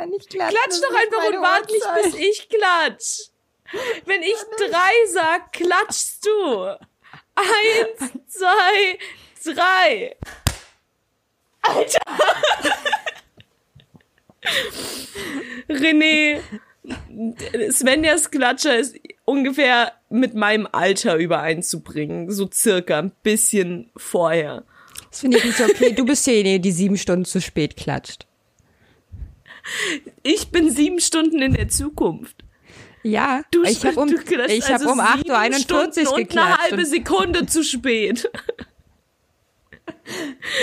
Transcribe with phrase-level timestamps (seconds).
[0.00, 0.56] kann nicht klatschen.
[0.56, 3.30] Klatsch doch einfach und warte nicht, bis ich klatsch.
[4.06, 6.76] Wenn ich drei sag, klatschst du.
[7.34, 8.98] Eins, zwei,
[9.44, 10.16] drei.
[11.62, 12.00] Alter.
[15.68, 16.40] René,
[17.70, 22.30] Svenjas Klatscher ist ungefähr mit meinem Alter übereinzubringen.
[22.30, 24.64] So circa ein bisschen vorher.
[25.10, 25.92] Das finde ich nicht okay.
[25.92, 28.26] Du bist diejenige, die sieben Stunden zu spät klatscht.
[30.22, 32.44] Ich bin sieben Stunden in der Zukunft.
[33.02, 36.18] Ja, du, ich habe um, hab also um 8.41 Uhr geklatscht.
[36.20, 38.30] Und eine halbe Sekunde zu spät.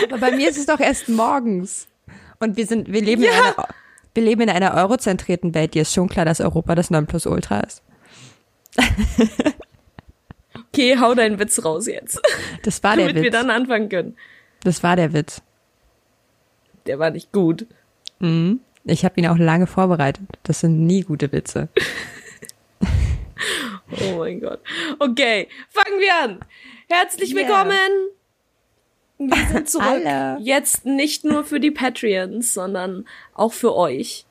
[0.04, 1.88] Aber bei mir ist es doch erst morgens.
[2.40, 3.32] Und wir sind, wir leben ja.
[3.32, 3.68] in einer,
[4.14, 5.74] wir leben in einer eurozentrierten Welt.
[5.74, 7.82] Dir ist schon klar, dass Europa das Nonplusultra ist.
[10.68, 12.22] okay, hau deinen Witz raus jetzt.
[12.64, 13.16] Das war der Witz.
[13.16, 14.16] Damit wir dann anfangen können.
[14.64, 15.42] Das war der Witz.
[16.86, 17.66] Der war nicht gut.
[18.20, 18.60] Mhm.
[18.88, 20.26] Ich habe ihn auch lange vorbereitet.
[20.44, 21.68] Das sind nie gute Witze.
[23.92, 24.62] oh mein Gott.
[25.00, 26.40] Okay, fangen wir an.
[26.88, 27.42] Herzlich yeah.
[27.42, 28.10] willkommen.
[29.18, 29.88] Wir sind zurück.
[30.06, 30.38] Alle.
[30.42, 34.26] Jetzt nicht nur für die Patreons, sondern auch für euch.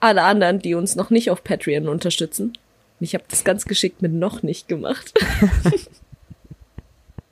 [0.00, 2.58] Alle anderen, die uns noch nicht auf Patreon unterstützen.
[3.00, 5.14] Ich habe das ganz geschickt mit noch nicht gemacht.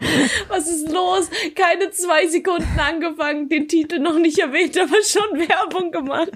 [0.49, 1.31] Was ist los?
[1.55, 6.31] Keine zwei Sekunden angefangen, den Titel noch nicht erwähnt, aber schon Werbung gemacht.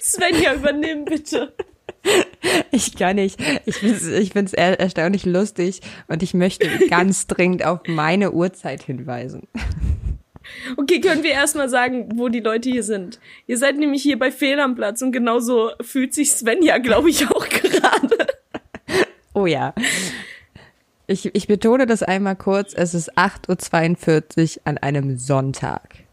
[0.00, 1.54] Svenja, übernimm bitte.
[2.70, 3.40] Ich kann nicht.
[3.64, 8.32] Ich finde es ich find's er erstaunlich lustig und ich möchte ganz dringend auf meine
[8.32, 9.48] Uhrzeit hinweisen.
[10.76, 13.18] Okay, können wir erstmal sagen, wo die Leute hier sind.
[13.46, 17.26] Ihr seid nämlich hier bei Fehl am Platz und genauso fühlt sich Svenja, glaube ich,
[17.30, 18.26] auch gerade.
[19.32, 19.74] Oh ja.
[21.06, 22.72] Ich, ich betone das einmal kurz.
[22.74, 26.04] Es ist 8.42 Uhr an einem Sonntag.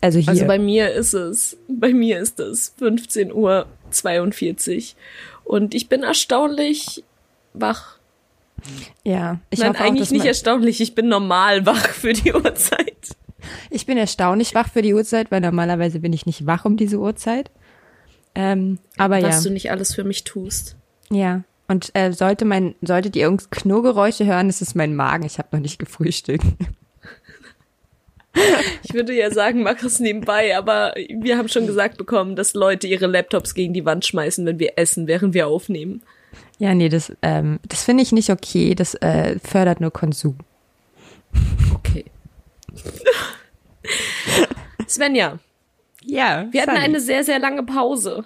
[0.00, 0.28] Also hier.
[0.30, 4.96] Also bei mir ist es, bei mir ist es 15 Uhr 42
[5.44, 7.04] und ich bin erstaunlich
[7.52, 7.98] wach.
[9.04, 13.16] Ja, ich Nein, eigentlich auch, nicht erstaunlich, ich bin normal wach für die Uhrzeit.
[13.70, 16.98] Ich bin erstaunlich wach für die Uhrzeit, weil normalerweise bin ich nicht wach um diese
[16.98, 17.50] Uhrzeit.
[18.34, 19.28] Ähm, aber Was ja.
[19.28, 20.76] Was du nicht alles für mich tust.
[21.10, 21.42] Ja.
[21.70, 25.24] Und äh, sollte mein, solltet ihr irgend Knurrgeräusche hören, ist es mein Magen.
[25.24, 26.44] Ich habe noch nicht gefrühstückt.
[28.82, 32.88] Ich würde ja sagen, mach es nebenbei, aber wir haben schon gesagt bekommen, dass Leute
[32.88, 36.02] ihre Laptops gegen die Wand schmeißen, wenn wir essen, während wir aufnehmen.
[36.58, 38.74] Ja, nee, das, ähm, das finde ich nicht okay.
[38.74, 40.38] Das äh, fördert nur Konsum.
[41.74, 42.04] Okay.
[44.88, 45.38] Svenja.
[46.04, 46.48] Ja.
[46.50, 48.24] Wir hatten eine sehr, sehr lange Pause.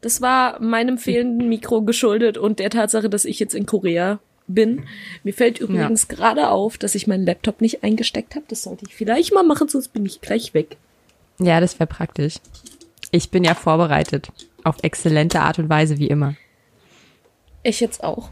[0.00, 4.84] Das war meinem fehlenden Mikro geschuldet und der Tatsache, dass ich jetzt in Korea bin.
[5.22, 6.16] Mir fällt übrigens ja.
[6.16, 8.46] gerade auf, dass ich meinen Laptop nicht eingesteckt habe.
[8.48, 10.76] Das sollte ich vielleicht mal machen, sonst bin ich gleich weg.
[11.38, 12.36] Ja, das wäre praktisch.
[13.10, 14.30] Ich bin ja vorbereitet.
[14.62, 16.34] Auf exzellente Art und Weise, wie immer.
[17.62, 18.30] Ich jetzt auch.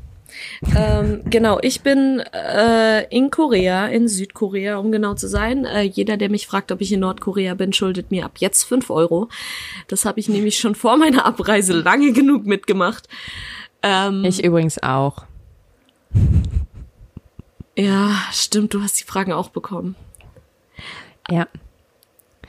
[0.76, 5.64] Ähm, genau, ich bin äh, in Korea, in Südkorea, um genau zu sein.
[5.64, 8.90] Äh, jeder, der mich fragt, ob ich in Nordkorea bin, schuldet mir ab jetzt fünf
[8.90, 9.28] Euro.
[9.88, 13.08] Das habe ich nämlich schon vor meiner Abreise lange genug mitgemacht.
[13.82, 15.24] Ähm, ich übrigens auch.
[17.76, 19.94] Ja, stimmt, du hast die Fragen auch bekommen.
[21.30, 21.46] Ja.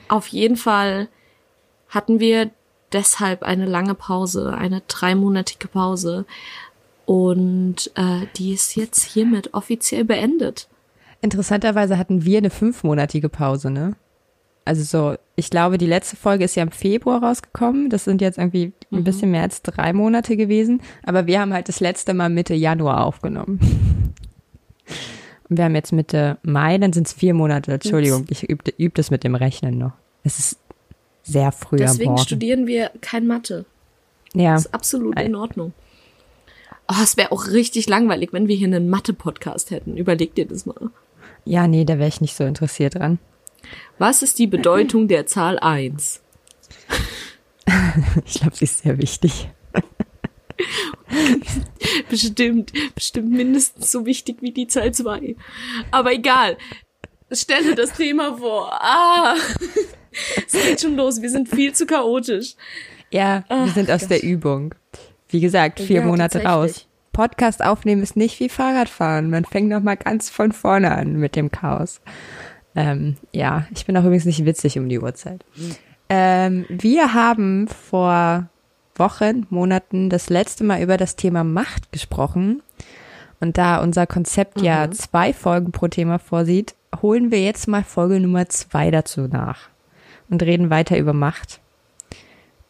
[0.08, 1.08] Auf jeden Fall
[1.88, 2.50] hatten wir
[2.92, 6.24] deshalb eine lange Pause, eine dreimonatige Pause,
[7.10, 10.68] und äh, die ist jetzt hiermit offiziell beendet.
[11.20, 13.96] Interessanterweise hatten wir eine fünfmonatige Pause, ne?
[14.64, 17.90] Also so, ich glaube, die letzte Folge ist ja im Februar rausgekommen.
[17.90, 19.02] Das sind jetzt irgendwie ein mhm.
[19.02, 20.82] bisschen mehr als drei Monate gewesen.
[21.02, 23.58] Aber wir haben halt das letzte Mal Mitte Januar aufgenommen.
[25.48, 27.72] Und wir haben jetzt Mitte Mai, dann sind es vier Monate.
[27.72, 29.94] Entschuldigung, ich übe üb das mit dem Rechnen noch.
[30.22, 30.60] Es ist
[31.24, 32.24] sehr früh Deswegen am Morgen.
[32.24, 33.64] studieren wir kein Mathe.
[34.32, 34.52] Ja.
[34.52, 35.72] Das ist absolut in Ordnung.
[36.90, 39.96] Oh, es wäre auch richtig langweilig, wenn wir hier einen Mathe-Podcast hätten.
[39.96, 40.90] Überleg dir das mal.
[41.44, 43.20] Ja, nee, da wäre ich nicht so interessiert dran.
[43.98, 46.20] Was ist die Bedeutung der Zahl 1?
[48.26, 49.48] ich glaube, sie ist sehr wichtig.
[52.10, 55.36] bestimmt, bestimmt mindestens so wichtig wie die Zahl 2.
[55.92, 56.58] Aber egal.
[57.30, 58.72] Stelle das Thema vor.
[58.72, 59.36] Ah,
[60.44, 61.22] es geht schon los.
[61.22, 62.56] Wir sind viel zu chaotisch.
[63.12, 64.10] Ja, wir Ach, sind aus Gott.
[64.10, 64.74] der Übung.
[65.30, 66.86] Wie gesagt, vier ja, Monate raus.
[67.12, 69.30] Podcast aufnehmen ist nicht wie Fahrradfahren.
[69.30, 72.00] Man fängt noch mal ganz von vorne an mit dem Chaos.
[72.76, 75.44] Ähm, ja, ich bin auch übrigens nicht witzig um die Uhrzeit.
[76.08, 78.48] Ähm, wir haben vor
[78.94, 82.62] Wochen, Monaten das letzte Mal über das Thema Macht gesprochen.
[83.40, 84.64] Und da unser Konzept mhm.
[84.64, 89.68] ja zwei Folgen pro Thema vorsieht, holen wir jetzt mal Folge Nummer zwei dazu nach.
[90.30, 91.60] und reden weiter über Macht.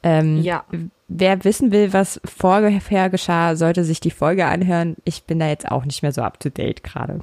[0.02, 0.64] Ähm, ja.
[1.12, 4.94] Wer wissen will, was vorher geschah, sollte sich die Folge anhören.
[5.04, 7.14] Ich bin da jetzt auch nicht mehr so up to date gerade.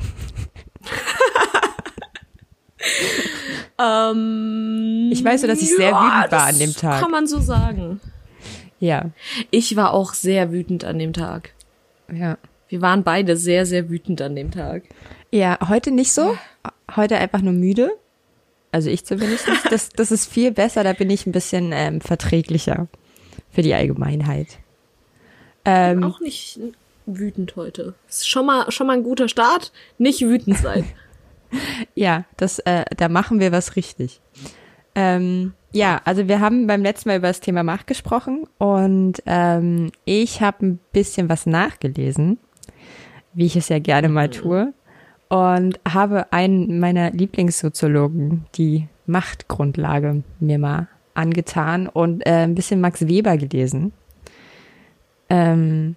[3.79, 6.99] ähm, ich weiß so, dass ich sehr ja, wütend war an dem Tag.
[6.99, 8.01] Kann man so sagen.
[8.81, 9.11] Ja.
[9.51, 11.53] Ich war auch sehr wütend an dem Tag.
[12.13, 12.37] Ja.
[12.67, 14.83] Wir waren beide sehr, sehr wütend an dem Tag.
[15.31, 16.37] Ja, heute nicht so.
[16.93, 17.91] Heute einfach nur müde.
[18.69, 19.47] Also ich zumindest.
[19.71, 22.89] Das, das ist viel besser, da bin ich ein bisschen ähm, verträglicher
[23.51, 24.59] für die Allgemeinheit.
[25.65, 26.59] Ähm, auch nicht
[27.05, 27.95] wütend heute.
[28.07, 29.71] Ist schon mal, schon mal ein guter Start.
[29.97, 30.85] Nicht wütend sein.
[31.95, 34.21] ja, das, äh, da machen wir was richtig.
[34.95, 39.91] Ähm, ja, also wir haben beim letzten Mal über das Thema Macht gesprochen und ähm,
[40.05, 42.39] ich habe ein bisschen was nachgelesen,
[43.33, 44.73] wie ich es ja gerne mal tue
[45.29, 53.07] und habe einen meiner Lieblingssoziologen, die Machtgrundlage, mir mal angetan und äh, ein bisschen Max
[53.07, 53.93] Weber gelesen.
[55.29, 55.95] Ähm,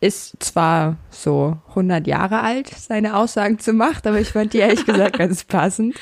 [0.00, 4.84] ist zwar so 100 Jahre alt, seine Aussagen zu Macht, aber ich fand die ehrlich
[4.84, 5.94] gesagt ganz passend.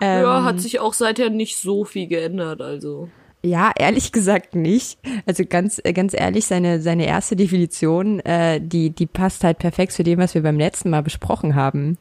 [0.00, 3.08] Ähm, ja, hat sich auch seither nicht so viel geändert, also.
[3.42, 4.98] Ja, ehrlich gesagt nicht.
[5.24, 10.02] Also ganz, ganz ehrlich, seine, seine erste Definition, äh, die, die passt halt perfekt zu
[10.02, 11.98] dem, was wir beim letzten Mal besprochen haben.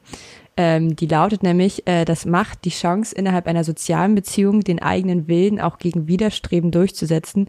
[0.57, 5.27] Ähm, die lautet nämlich, äh, das Macht die Chance, innerhalb einer sozialen Beziehung den eigenen
[5.27, 7.47] Willen auch gegen Widerstreben durchzusetzen,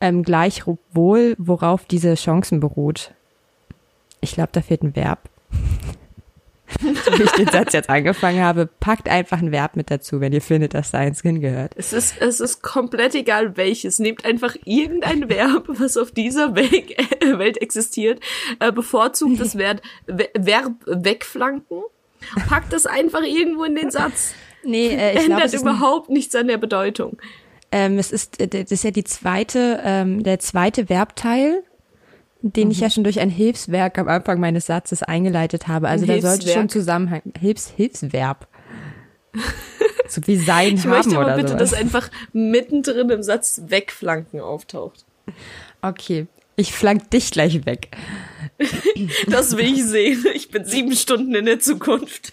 [0.00, 3.12] ähm, gleichwohl, worauf diese Chancen beruht.
[4.20, 5.30] Ich glaube, da fehlt ein Verb
[6.80, 6.88] so
[7.18, 10.40] wie ich den Satz jetzt angefangen habe, packt einfach ein Verb mit dazu, wenn ihr
[10.40, 11.72] findet, dass Science hingehört.
[11.76, 13.98] Es ist, es ist komplett egal welches.
[13.98, 18.20] Nehmt einfach irgendein Verb, was auf dieser Welt, äh, Welt existiert,
[18.60, 21.82] äh, bevorzugt das Verb, Verb wegflanken,
[22.48, 24.34] packt das einfach irgendwo in den Satz.
[24.64, 27.18] Nee, äh, ich Ändert glaub, überhaupt ein, nichts an der Bedeutung.
[27.70, 31.64] Ähm, es ist, äh, das ist ja die zweite, ähm, der zweite Verbteil
[32.42, 32.72] den mhm.
[32.72, 35.88] ich ja schon durch ein Hilfswerk am Anfang meines Satzes eingeleitet habe.
[35.88, 37.22] Also da sollte schon Zusammenhang.
[37.38, 38.48] Hilfs, Hilfsverb.
[40.08, 41.70] so wie sein ich haben möchte aber bitte, sowas.
[41.70, 45.06] dass einfach mittendrin im Satz wegflanken auftaucht.
[45.80, 46.26] Okay,
[46.56, 47.96] ich flank dich gleich weg.
[49.28, 50.24] das will ich sehen.
[50.34, 52.32] Ich bin sieben Stunden in der Zukunft.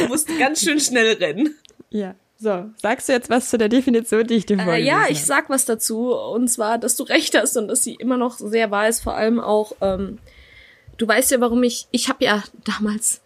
[0.00, 1.54] Du musst ganz schön schnell rennen.
[1.90, 2.14] Ja.
[2.38, 5.24] So, sagst du jetzt was zu der Definition, die ich dir vorgelesen äh, Ja, ich
[5.24, 6.14] sag was dazu.
[6.14, 9.00] Und zwar, dass du recht hast und dass sie immer noch sehr wahr ist.
[9.00, 10.18] Vor allem auch, ähm,
[10.98, 13.22] du weißt ja, warum ich, ich habe ja damals,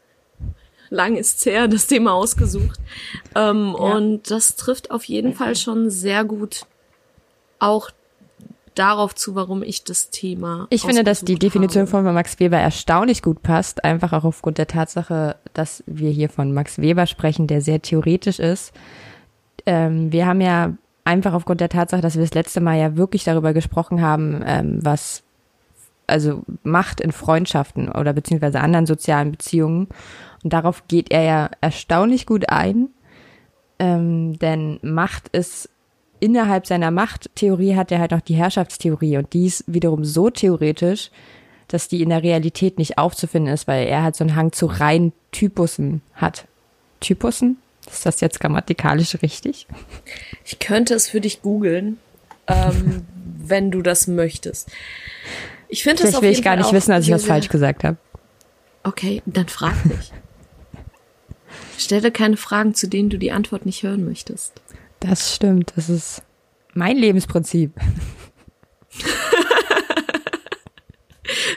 [0.90, 2.78] lang ist her, das Thema ausgesucht.
[3.34, 3.96] Ähm, ja.
[3.96, 6.66] Und das trifft auf jeden Fall schon sehr gut
[7.58, 7.90] auch
[8.74, 10.66] darauf zu, warum ich das Thema.
[10.70, 11.90] Ich finde, dass die Definition habe.
[11.90, 16.52] von Max Weber erstaunlich gut passt, einfach auch aufgrund der Tatsache, dass wir hier von
[16.52, 18.72] Max Weber sprechen, der sehr theoretisch ist.
[19.66, 20.74] Ähm, wir haben ja
[21.04, 24.78] einfach aufgrund der Tatsache, dass wir das letzte Mal ja wirklich darüber gesprochen haben, ähm,
[24.82, 25.22] was
[26.06, 29.88] also Macht in Freundschaften oder beziehungsweise anderen sozialen Beziehungen.
[30.42, 32.88] Und darauf geht er ja erstaunlich gut ein.
[33.78, 35.70] Ähm, denn Macht ist
[36.20, 41.10] innerhalb seiner Machttheorie hat er halt noch die Herrschaftstheorie und die ist wiederum so theoretisch,
[41.68, 44.66] dass die in der Realität nicht aufzufinden ist, weil er halt so einen Hang zu
[44.66, 46.46] rein Typussen hat.
[47.00, 47.58] Typussen?
[47.90, 49.66] Ist das jetzt grammatikalisch richtig?
[50.44, 51.98] Ich könnte es für dich googeln,
[52.46, 53.06] ähm,
[53.38, 54.70] wenn du das möchtest.
[55.68, 57.96] Ich finde das auf will ich gar nicht wissen, dass ich was falsch gesagt habe.
[58.82, 60.12] Okay, dann frag mich.
[61.78, 64.59] Stelle keine Fragen, zu denen du die Antwort nicht hören möchtest.
[65.00, 65.72] Das stimmt.
[65.76, 66.22] Das ist
[66.74, 67.72] mein Lebensprinzip.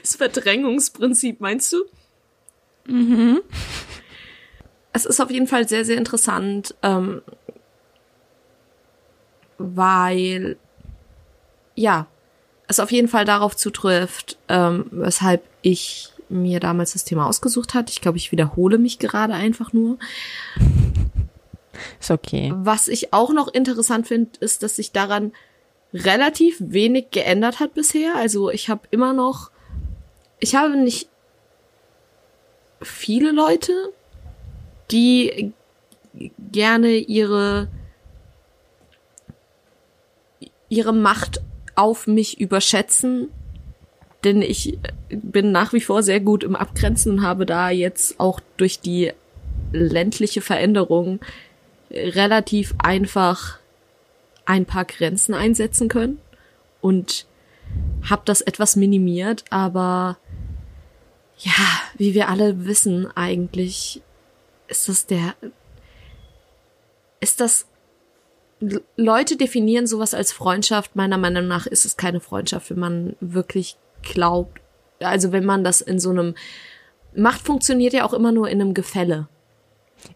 [0.01, 1.83] das Verdrängungsprinzip, meinst du?
[2.88, 3.41] Mhm.
[4.93, 7.21] Es ist auf jeden Fall sehr, sehr interessant, ähm,
[9.57, 10.57] weil
[11.75, 12.07] ja,
[12.67, 17.89] es auf jeden Fall darauf zutrifft, ähm, weshalb ich mir damals das Thema ausgesucht hat.
[17.89, 19.97] Ich glaube, ich wiederhole mich gerade einfach nur.
[21.99, 22.53] Ist okay.
[22.55, 25.31] Was ich auch noch interessant finde, ist, dass sich daran
[25.93, 28.15] relativ wenig geändert hat bisher.
[28.15, 29.51] Also ich habe immer noch,
[30.39, 31.09] ich habe nicht
[32.81, 33.93] viele Leute,
[34.91, 35.53] die
[36.51, 37.67] gerne ihre
[40.69, 41.41] ihre Macht
[41.75, 43.29] auf mich überschätzen,
[44.23, 48.39] denn ich bin nach wie vor sehr gut im Abgrenzen und habe da jetzt auch
[48.57, 49.11] durch die
[49.71, 51.19] ländliche Veränderung
[51.93, 53.59] relativ einfach
[54.45, 56.19] ein paar Grenzen einsetzen können
[56.81, 57.25] und
[58.09, 60.17] habe das etwas minimiert, aber
[61.38, 61.51] ja,
[61.97, 64.01] wie wir alle wissen, eigentlich
[64.67, 65.35] ist das der
[67.19, 67.67] ist das
[68.95, 70.95] Leute definieren sowas als Freundschaft.
[70.95, 74.62] Meiner Meinung nach ist es keine Freundschaft, wenn man wirklich glaubt.
[75.00, 76.35] Also wenn man das in so einem
[77.15, 79.27] Macht funktioniert ja auch immer nur in einem Gefälle.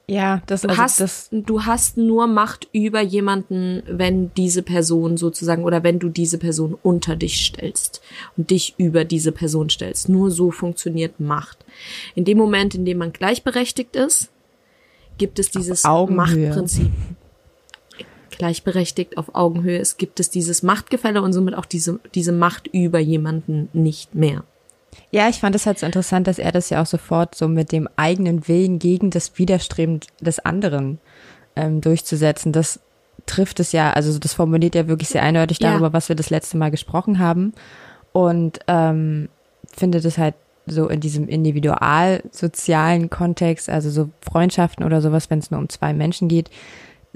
[0.07, 5.17] Ja, das, du also hast das du hast nur Macht über jemanden, wenn diese Person
[5.17, 8.01] sozusagen oder wenn du diese Person unter dich stellst
[8.35, 10.09] und dich über diese Person stellst.
[10.09, 11.65] Nur so funktioniert Macht.
[12.15, 14.29] In dem Moment, in dem man gleichberechtigt ist,
[15.17, 16.91] gibt es dieses Machtprinzip
[18.37, 22.99] gleichberechtigt auf Augenhöhe ist, gibt es dieses Machtgefälle und somit auch diese, diese Macht über
[22.99, 24.43] jemanden nicht mehr.
[25.11, 27.71] Ja, ich fand es halt so interessant, dass er das ja auch sofort so mit
[27.71, 30.99] dem eigenen Willen gegen das Widerstreben des anderen
[31.55, 32.51] ähm, durchzusetzen.
[32.51, 32.79] Das
[33.25, 35.93] trifft es ja, also das formuliert ja wirklich sehr eindeutig darüber, ja.
[35.93, 37.53] was wir das letzte Mal gesprochen haben.
[38.11, 39.29] Und ähm,
[39.75, 40.35] finde das halt
[40.65, 45.93] so in diesem individualsozialen Kontext, also so Freundschaften oder sowas, wenn es nur um zwei
[45.93, 46.49] Menschen geht,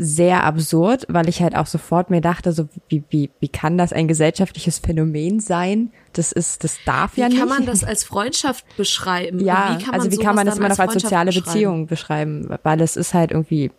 [0.03, 3.93] sehr absurd, weil ich halt auch sofort mir dachte, so wie, wie, wie kann das
[3.93, 5.91] ein gesellschaftliches Phänomen sein?
[6.13, 7.37] Das ist, das darf wie ja nicht.
[7.37, 9.39] Wie kann man das als Freundschaft beschreiben?
[9.39, 12.49] Ja, wie also wie kann man das immer noch als soziale Beziehung beschreiben?
[12.63, 13.69] Weil es ist halt irgendwie,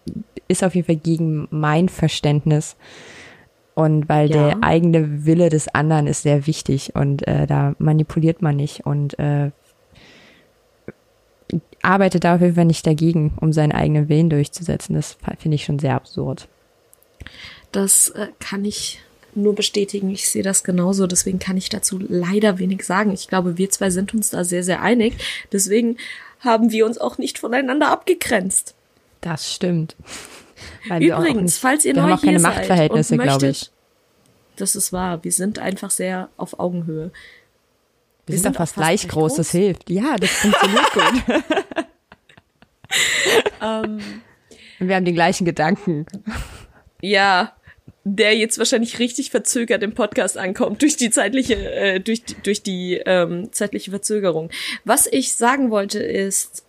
[0.47, 2.77] ist auf jeden Fall gegen mein Verständnis.
[3.75, 4.49] Und weil ja.
[4.49, 9.19] der eigene Wille des anderen ist sehr wichtig und äh, da manipuliert man nicht und
[9.19, 9.51] äh,
[11.83, 14.95] arbeitet da auf jeden Fall nicht dagegen, um seinen eigenen Willen durchzusetzen.
[14.95, 16.49] Das finde ich schon sehr absurd.
[17.73, 19.01] Das äh, kann ich
[19.35, 20.11] nur bestätigen.
[20.11, 21.07] Ich sehe das genauso.
[21.07, 23.13] Deswegen kann ich dazu leider wenig sagen.
[23.13, 25.15] Ich glaube, wir zwei sind uns da sehr, sehr einig.
[25.53, 25.97] Deswegen
[26.41, 28.75] haben wir uns auch nicht voneinander abgegrenzt.
[29.21, 29.97] Das stimmt.
[30.89, 33.71] Weil Übrigens, nicht, falls ihr wir neu haben auch keine Machtverhältnisse, glaube ich.
[34.57, 35.25] Das ist wahr.
[35.25, 37.11] Wir sind einfach sehr auf Augenhöhe.
[38.27, 39.91] Wir, sind, sind fast, gleich groß, groß, das hilft.
[39.91, 41.45] Ja, das funktioniert gut.
[43.61, 44.01] um,
[44.81, 46.07] Und wir haben den gleichen Gedanken.
[47.01, 47.57] Ja,
[48.05, 53.01] der jetzt wahrscheinlich richtig verzögert im Podcast ankommt durch die zeitliche äh, durch durch die
[53.05, 54.51] ähm, zeitliche Verzögerung.
[54.85, 56.65] Was ich sagen wollte ist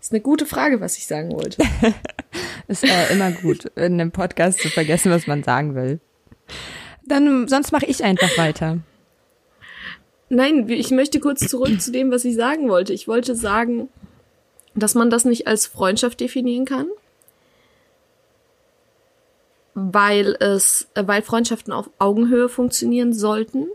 [0.00, 1.62] ist eine gute Frage, was ich sagen wollte.
[2.68, 5.98] ist äh, immer gut, in einem Podcast zu vergessen, was man sagen will.
[7.04, 8.78] Dann sonst mache ich einfach weiter.
[10.28, 12.92] Nein, ich möchte kurz zurück zu dem, was ich sagen wollte.
[12.92, 13.88] Ich wollte sagen,
[14.74, 16.88] dass man das nicht als Freundschaft definieren kann,
[19.74, 23.68] weil es, weil Freundschaften auf Augenhöhe funktionieren sollten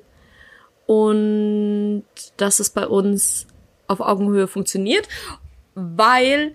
[0.88, 2.04] und
[2.38, 3.48] dass es bei uns
[3.88, 5.08] auf Augenhöhe funktioniert,
[5.76, 6.54] weil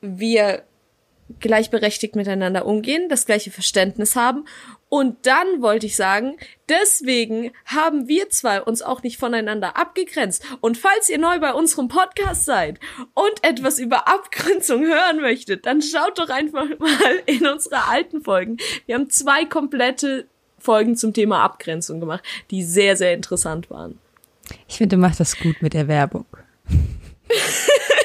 [0.00, 0.64] wir
[1.40, 4.44] gleichberechtigt miteinander umgehen, das gleiche Verständnis haben
[4.94, 6.36] und dann wollte ich sagen,
[6.68, 10.44] deswegen haben wir zwei uns auch nicht voneinander abgegrenzt.
[10.60, 12.78] Und falls ihr neu bei unserem Podcast seid
[13.12, 18.58] und etwas über Abgrenzung hören möchtet, dann schaut doch einfach mal in unsere alten Folgen.
[18.86, 20.28] Wir haben zwei komplette
[20.60, 23.98] Folgen zum Thema Abgrenzung gemacht, die sehr, sehr interessant waren.
[24.68, 26.26] Ich finde, du machst das gut mit der Werbung.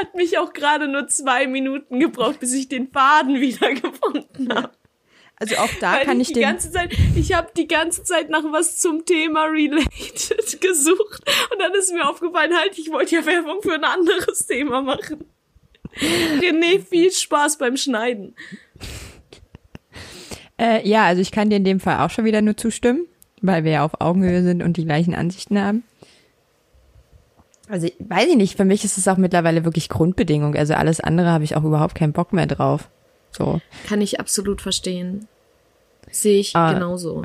[0.00, 4.72] Hat mich auch gerade nur zwei Minuten gebraucht, bis ich den Faden wiedergefunden habe.
[5.38, 8.02] Also auch da Weil kann ich, ich die den ganze Zeit, ich habe die ganze
[8.02, 13.16] Zeit nach was zum Thema related gesucht und dann ist mir aufgefallen, halt, ich wollte
[13.16, 15.26] ja Werbung für ein anderes Thema machen.
[16.40, 18.34] René, viel Spaß beim Schneiden.
[20.58, 23.06] Äh, ja, also ich kann dir in dem Fall auch schon wieder nur zustimmen,
[23.42, 25.84] weil wir ja auf Augenhöhe sind und die gleichen Ansichten haben.
[27.68, 30.54] Also weiß ich nicht, für mich ist es auch mittlerweile wirklich Grundbedingung.
[30.54, 32.88] Also alles andere habe ich auch überhaupt keinen Bock mehr drauf.
[33.32, 33.60] So.
[33.86, 35.26] Kann ich absolut verstehen.
[36.10, 37.24] Sehe ich ah, genauso.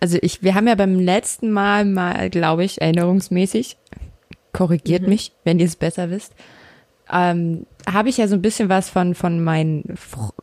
[0.00, 3.76] Also ich, wir haben ja beim letzten Mal mal, glaube ich, erinnerungsmäßig,
[4.52, 5.08] korrigiert mhm.
[5.10, 6.34] mich, wenn ihr es besser wisst,
[7.10, 9.96] ähm, habe ich ja so ein bisschen was von, von meinen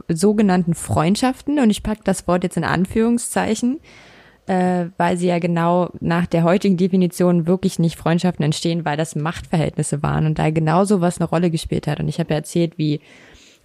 [0.08, 3.79] sogenannten Freundschaften und ich packe das Wort jetzt in Anführungszeichen,
[4.50, 9.15] äh, weil sie ja genau nach der heutigen Definition wirklich nicht Freundschaften entstehen, weil das
[9.15, 12.00] Machtverhältnisse waren und da genauso was eine Rolle gespielt hat.
[12.00, 13.00] Und ich habe ja erzählt, wie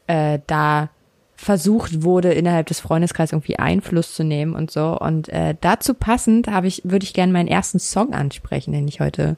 [0.08, 0.90] äh, da
[1.36, 4.98] versucht wurde, innerhalb des Freundeskreises irgendwie Einfluss zu nehmen und so.
[4.98, 9.00] Und äh, dazu passend habe ich, würde ich gerne meinen ersten Song ansprechen, den ich
[9.00, 9.36] heute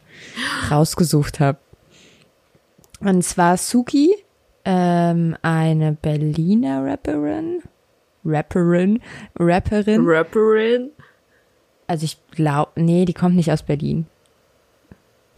[0.69, 1.59] rausgesucht habe.
[2.99, 4.11] Und zwar Suki,
[4.65, 7.63] ähm, eine Berliner Rapperin.
[8.25, 9.01] Rapperin,
[9.39, 10.05] Rapperin.
[10.05, 10.91] Rapperin.
[11.87, 14.07] Also ich glaube, nee, die kommt nicht aus Berlin.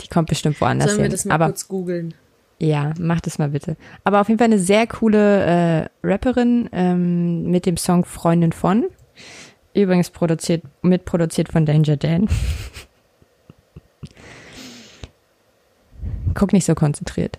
[0.01, 1.11] Die kommt bestimmt woanders Sollen hin.
[1.11, 2.15] wir das mal Aber, kurz googeln?
[2.59, 3.77] Ja, mach das mal bitte.
[4.05, 8.87] Aber auf jeden Fall eine sehr coole äh, Rapperin ähm, mit dem Song Freundin von.
[9.75, 12.29] Übrigens produziert, mitproduziert von Danger Dan.
[16.35, 17.39] Guck nicht so konzentriert.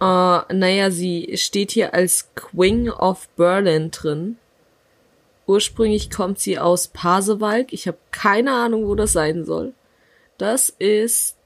[0.00, 4.36] Uh, naja, sie steht hier als Queen of Berlin drin.
[5.46, 7.72] Ursprünglich kommt sie aus Pasewalk.
[7.72, 9.74] Ich habe keine Ahnung, wo das sein soll.
[10.38, 11.36] Das ist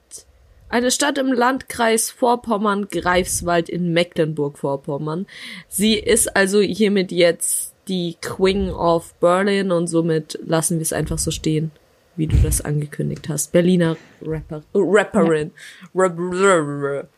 [0.69, 5.27] eine Stadt im Landkreis Vorpommern-Greifswald in Mecklenburg-Vorpommern.
[5.69, 11.19] Sie ist also hiermit jetzt die Queen of Berlin und somit lassen wir es einfach
[11.19, 11.71] so stehen,
[12.17, 13.53] wie du das angekündigt hast.
[13.53, 15.53] Berliner Rapper, Rapperin.
[15.95, 16.05] Ja.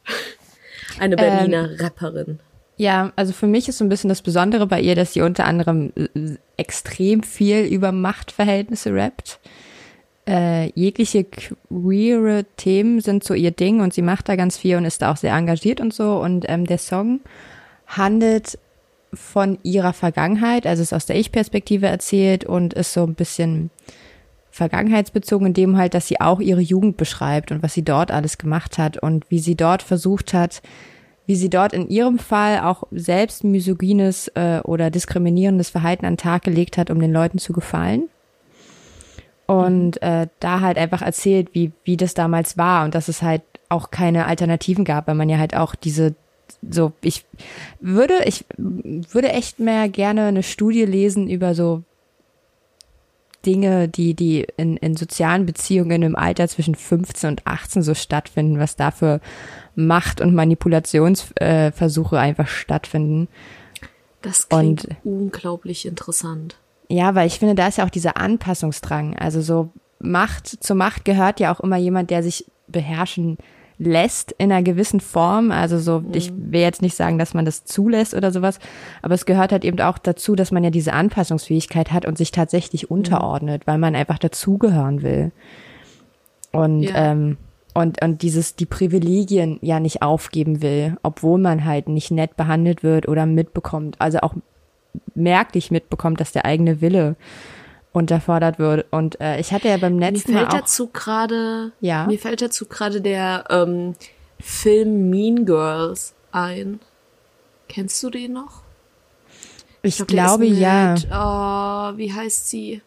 [0.99, 2.41] Eine Berliner ähm, Rapperin.
[2.77, 5.45] Ja, also für mich ist so ein bisschen das Besondere bei ihr, dass sie unter
[5.45, 9.41] anderem äh, extrem viel über Machtverhältnisse rappt.
[10.29, 14.85] Äh, jegliche queere Themen sind so ihr Ding und sie macht da ganz viel und
[14.85, 16.21] ist da auch sehr engagiert und so.
[16.21, 17.21] Und ähm, der Song
[17.87, 18.59] handelt
[19.13, 23.71] von ihrer Vergangenheit, also ist aus der Ich-Perspektive erzählt und ist so ein bisschen
[24.51, 28.39] vergangenheitsbezogen, in dem halt, dass sie auch ihre Jugend beschreibt und was sie dort alles
[28.39, 30.63] gemacht hat und wie sie dort versucht hat,
[31.31, 36.19] wie sie dort in ihrem Fall auch selbst misogynes äh, oder diskriminierendes Verhalten an den
[36.19, 38.09] Tag gelegt hat, um den Leuten zu gefallen.
[39.47, 43.43] Und äh, da halt einfach erzählt, wie, wie das damals war und dass es halt
[43.69, 46.17] auch keine Alternativen gab, weil man ja halt auch diese
[46.69, 47.25] so, ich
[47.79, 51.85] würde, ich würde echt mehr gerne eine Studie lesen über so
[53.47, 58.59] Dinge, die, die in, in sozialen Beziehungen im Alter zwischen 15 und 18 so stattfinden,
[58.59, 59.21] was da für
[59.75, 63.29] Macht- und Manipulationsversuche äh, einfach stattfinden.
[64.23, 66.57] Das klingt und, unglaublich interessant.
[66.89, 69.17] Ja, weil ich finde, da ist ja auch dieser Anpassungsdrang.
[69.17, 73.39] Also so Macht, zur Macht gehört ja auch immer jemand, der sich beherrschen
[73.81, 75.51] lässt in einer gewissen Form.
[75.51, 76.11] Also so, mhm.
[76.13, 78.59] ich will jetzt nicht sagen, dass man das zulässt oder sowas,
[79.03, 82.31] aber es gehört halt eben auch dazu, dass man ja diese Anpassungsfähigkeit hat und sich
[82.31, 82.99] tatsächlich mhm.
[82.99, 85.33] unterordnet, weil man einfach dazugehören will.
[86.53, 87.13] Und ja.
[87.13, 87.39] ähm,
[87.73, 92.83] und, und dieses, die Privilegien ja nicht aufgeben will, obwohl man halt nicht nett behandelt
[92.83, 94.35] wird oder mitbekommt, also auch
[95.15, 97.15] merklich mitbekommt, dass der eigene Wille
[97.93, 98.87] unterfordert wird.
[98.91, 102.07] Und äh, ich hatte ja beim letzten mir fällt Mal dazu gerade, ja.
[102.07, 103.95] mir fällt dazu gerade der ähm,
[104.39, 106.81] Film Mean Girls ein.
[107.69, 108.63] Kennst du den noch?
[109.83, 110.95] Ich, ich glaub, glaube mit, ja.
[111.13, 112.83] Oh, wie heißt sie?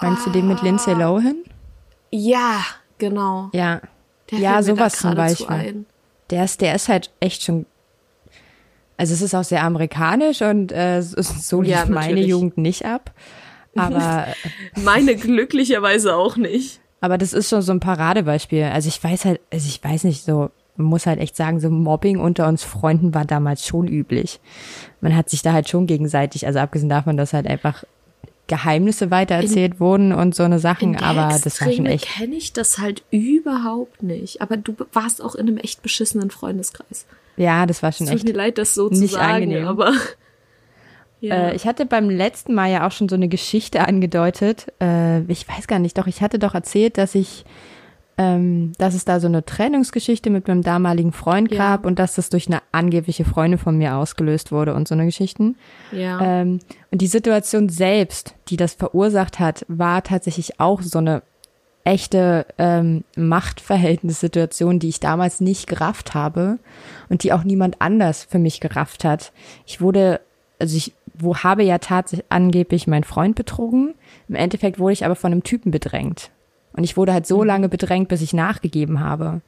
[0.00, 0.98] Meinst ah, du den mit Lindsay ah.
[0.98, 1.36] Lohan?
[2.10, 2.64] Ja,
[2.98, 3.50] genau.
[3.52, 3.80] Ja.
[4.30, 5.84] Der ja, sowas zum Beispiel.
[6.30, 7.66] Der ist, der ist halt echt schon
[8.96, 13.10] also es ist auch sehr amerikanisch und äh, so lief ja, meine Jugend nicht ab.
[13.76, 14.26] Aber
[14.82, 16.80] meine glücklicherweise auch nicht.
[17.00, 18.64] Aber das ist schon so ein Paradebeispiel.
[18.64, 21.68] Also ich weiß halt, also ich weiß nicht so, man muss halt echt sagen, so
[21.68, 24.40] Mobbing unter uns Freunden war damals schon üblich.
[25.00, 27.84] Man hat sich da halt schon gegenseitig, also abgesehen davon, dass halt einfach
[28.46, 32.06] Geheimnisse weitererzählt in, wurden und so eine Sachen, aber Extreme das war schon echt.
[32.06, 34.42] kenne ich das halt überhaupt nicht.
[34.42, 37.06] Aber du warst auch in einem echt beschissenen Freundeskreis.
[37.36, 38.20] Ja, das war schon es echt.
[38.20, 39.66] Tut mir leid, das so zu sagen, angenehm.
[39.66, 39.94] aber
[41.22, 41.48] ja.
[41.48, 44.66] Äh, ich hatte beim letzten Mal ja auch schon so eine Geschichte angedeutet.
[44.80, 47.44] Äh, ich weiß gar nicht, doch, ich hatte doch erzählt, dass ich,
[48.18, 51.58] ähm, dass es da so eine Trennungsgeschichte mit meinem damaligen Freund ja.
[51.58, 55.06] gab und dass das durch eine angebliche Freundin von mir ausgelöst wurde und so eine
[55.06, 55.56] Geschichten.
[55.92, 56.20] Ja.
[56.20, 56.58] Ähm,
[56.90, 61.22] und die Situation selbst, die das verursacht hat, war tatsächlich auch so eine
[61.84, 66.58] echte ähm, Machtverhältnissituation, die ich damals nicht gerafft habe
[67.08, 69.32] und die auch niemand anders für mich gerafft hat.
[69.66, 70.20] Ich wurde,
[70.58, 73.94] also ich wo habe ja tatsächlich angeblich mein Freund betrogen.
[74.28, 76.30] Im Endeffekt wurde ich aber von einem Typen bedrängt.
[76.74, 77.46] Und ich wurde halt so mhm.
[77.46, 79.42] lange bedrängt, bis ich nachgegeben habe.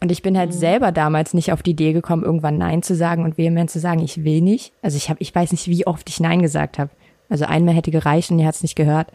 [0.00, 0.58] Und ich bin halt mhm.
[0.58, 4.00] selber damals nicht auf die Idee gekommen, irgendwann Nein zu sagen und vehement zu sagen,
[4.00, 4.72] ich will nicht.
[4.82, 6.90] Also ich habe, ich weiß nicht, wie oft ich Nein gesagt habe.
[7.28, 9.08] Also einmal hätte gereicht und ihr hat es nicht gehört.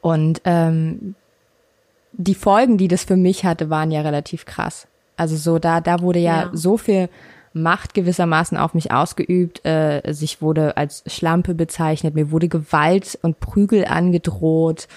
[0.00, 1.14] Und ähm,
[2.12, 4.88] die Folgen, die das für mich hatte, waren ja relativ krass.
[5.16, 6.50] Also so da, da wurde ja, ja.
[6.52, 7.08] so viel
[7.52, 9.64] Macht gewissermaßen auf mich ausgeübt.
[9.64, 14.88] Äh, ich wurde als Schlampe bezeichnet, mir wurde Gewalt und Prügel angedroht.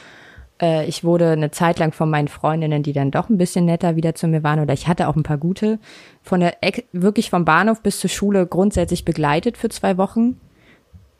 [0.61, 3.95] Äh, ich wurde eine Zeit lang von meinen Freundinnen, die dann doch ein bisschen netter
[3.95, 5.79] wieder zu mir waren, oder ich hatte auch ein paar gute,
[6.21, 6.55] von der
[6.91, 10.39] wirklich vom Bahnhof bis zur Schule grundsätzlich begleitet für zwei Wochen.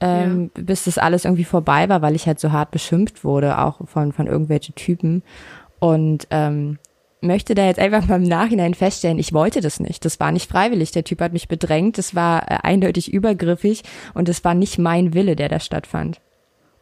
[0.04, 0.64] Ähm, ja.
[0.64, 4.14] bis das alles irgendwie vorbei war, weil ich halt so hart beschimpft wurde, auch von,
[4.14, 5.22] von irgendwelchen Typen.
[5.78, 6.80] Und ähm,
[7.22, 10.04] möchte da jetzt einfach mal im Nachhinein feststellen, ich wollte das nicht.
[10.06, 10.92] Das war nicht freiwillig.
[10.92, 11.98] Der Typ hat mich bedrängt.
[11.98, 16.20] Das war äh, eindeutig übergriffig und es war nicht mein Wille, der da stattfand.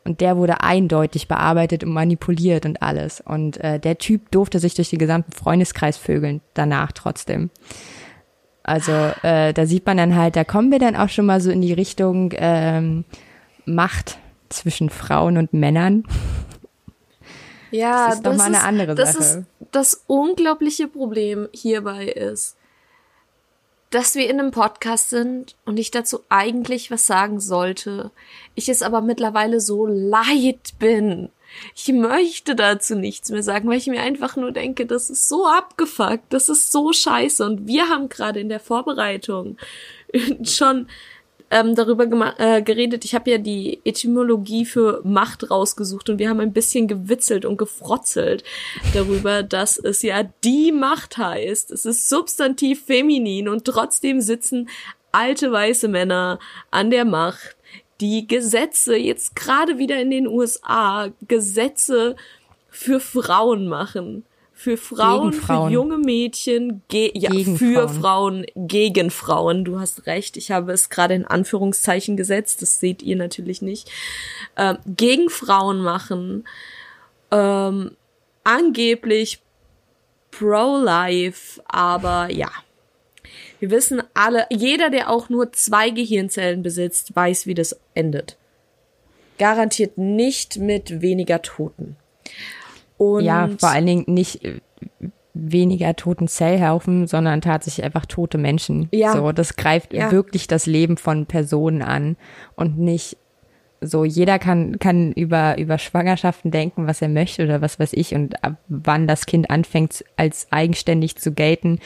[0.06, 3.22] Und der wurde eindeutig bearbeitet und manipuliert und alles.
[3.22, 7.50] Und äh, der Typ durfte sich durch den gesamten Freundeskreis vögeln, danach trotzdem.
[8.64, 8.92] Also
[9.24, 11.62] äh, da sieht man dann halt, da kommen wir dann auch schon mal so in
[11.62, 13.04] die Richtung ähm,
[13.66, 14.18] Macht
[14.50, 16.04] zwischen Frauen und Männern.
[17.72, 19.40] Ja, das ist doch mal eine andere das Sache.
[19.40, 22.56] Ist, das unglaubliche Problem hierbei ist,
[23.90, 28.12] dass wir in einem Podcast sind und ich dazu eigentlich was sagen sollte.
[28.56, 31.30] Ich es aber mittlerweile so leid bin.
[31.76, 35.48] Ich möchte dazu nichts mehr sagen, weil ich mir einfach nur denke, das ist so
[35.48, 37.44] abgefuckt, das ist so scheiße.
[37.44, 39.58] Und wir haben gerade in der Vorbereitung
[40.44, 40.88] schon
[41.52, 42.06] ähm, darüber
[42.38, 43.06] äh, geredet.
[43.06, 47.58] Ich habe ja die Etymologie für Macht rausgesucht und wir haben ein bisschen gewitzelt und
[47.58, 48.44] gefrotzelt
[48.94, 51.72] darüber, dass es ja die Macht heißt.
[51.72, 54.70] Es ist substantiv feminin und trotzdem sitzen
[55.12, 57.56] alte weiße Männer an der Macht,
[58.00, 62.16] die Gesetze jetzt gerade wieder in den USA Gesetze
[62.70, 64.24] für Frauen machen
[64.60, 68.02] für Frauen, Frauen, für junge Mädchen, ge ja, gegen für Frauen.
[68.02, 69.64] Frauen, gegen Frauen.
[69.64, 73.90] Du hast recht, ich habe es gerade in Anführungszeichen gesetzt, das seht ihr natürlich nicht.
[74.58, 76.46] Ähm, gegen Frauen machen,
[77.32, 77.92] ähm,
[78.44, 79.40] angeblich
[80.32, 82.52] pro-life, aber ja.
[83.62, 88.36] Wir wissen alle, jeder, der auch nur zwei Gehirnzellen besitzt, weiß, wie das endet.
[89.38, 91.96] Garantiert nicht mit weniger Toten.
[93.00, 94.60] Und ja, vor allen Dingen nicht äh,
[95.34, 98.90] weniger toten Zellhaufen, sondern tatsächlich einfach tote Menschen.
[98.92, 99.14] Ja.
[99.14, 100.12] So, das greift ja.
[100.12, 102.18] wirklich das Leben von Personen an
[102.56, 103.18] und nicht
[103.82, 108.14] so jeder kann kann über über Schwangerschaften denken, was er möchte oder was weiß ich
[108.14, 111.80] und ab wann das Kind anfängt als eigenständig zu gelten.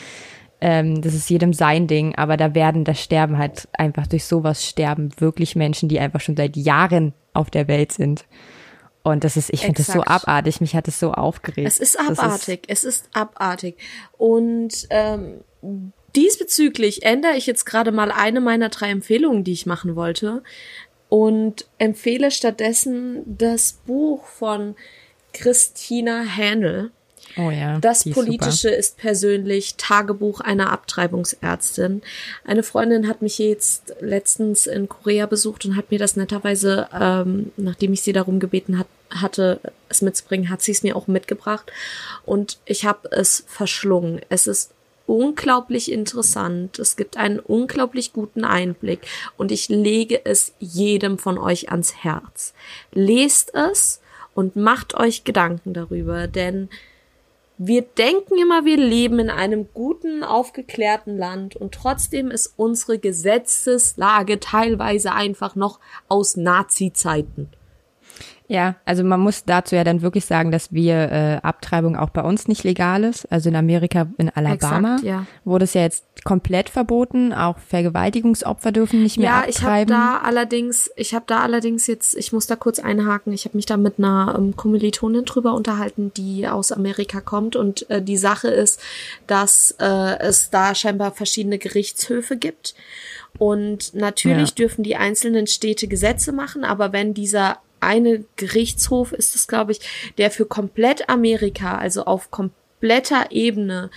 [0.59, 4.65] Ähm, das ist jedem sein Ding, aber da werden das sterben halt einfach durch sowas
[4.65, 8.25] sterben wirklich Menschen, die einfach schon seit Jahren auf der Welt sind.
[9.03, 11.67] Und das ist, ich finde das so abartig, mich hat es so aufgeregt.
[11.67, 13.77] Es ist abartig, ist, es ist abartig.
[14.17, 15.43] Und ähm,
[16.15, 20.41] diesbezüglich ändere ich jetzt gerade mal eine meiner drei Empfehlungen, die ich machen wollte.
[21.09, 24.75] Und empfehle stattdessen das Buch von
[25.33, 26.91] Christina Händel.
[27.37, 27.79] Oh ja.
[27.79, 32.01] Das Politische ist, ist, persönlich Tagebuch einer Abtreibungsärztin.
[32.45, 37.51] Eine Freundin hat mich jetzt letztens in Korea besucht und hat mir das netterweise, ähm,
[37.57, 41.71] nachdem ich sie darum gebeten hat, hatte, es mitzubringen, hat sie es mir auch mitgebracht.
[42.25, 44.21] Und ich habe es verschlungen.
[44.29, 44.71] Es ist
[45.05, 46.79] unglaublich interessant.
[46.79, 49.01] Es gibt einen unglaublich guten Einblick
[49.37, 52.53] und ich lege es jedem von euch ans Herz.
[52.91, 54.01] Lest es
[54.33, 56.69] und macht euch Gedanken darüber, denn
[57.57, 64.39] wir denken immer, wir leben in einem guten, aufgeklärten Land und trotzdem ist unsere Gesetzeslage
[64.39, 67.49] teilweise einfach noch aus Nazi-Zeiten.
[68.47, 72.21] Ja, also man muss dazu ja dann wirklich sagen, dass wir äh, Abtreibung auch bei
[72.21, 73.31] uns nicht legal ist.
[73.31, 75.25] Also in Amerika, in Alabama, Exakt, ja.
[75.45, 77.33] wurde es ja jetzt komplett verboten.
[77.33, 79.93] Auch Vergewaltigungsopfer dürfen nicht mehr ja, abtreiben.
[79.93, 83.31] Ja, ich habe da allerdings, ich habe da allerdings jetzt, ich muss da kurz einhaken.
[83.31, 87.89] Ich habe mich da mit einer ähm, Kommilitonin drüber unterhalten, die aus Amerika kommt und
[87.89, 88.81] äh, die Sache ist,
[89.25, 92.75] dass äh, es da scheinbar verschiedene Gerichtshöfe gibt.
[93.39, 94.55] Und natürlich ja.
[94.55, 99.79] dürfen die einzelnen Städte Gesetze machen, aber wenn dieser eine Gerichtshof ist es, glaube ich,
[100.17, 103.91] der für komplett Amerika, also auf kompletter Ebene,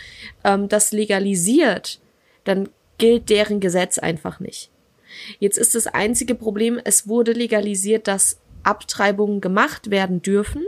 [0.45, 2.01] ähm, das legalisiert,
[2.45, 2.69] dann
[2.99, 4.71] gilt deren Gesetz einfach nicht.
[5.39, 10.65] Jetzt ist das einzige Problem, es wurde legalisiert, dass Abtreibungen gemacht werden dürfen.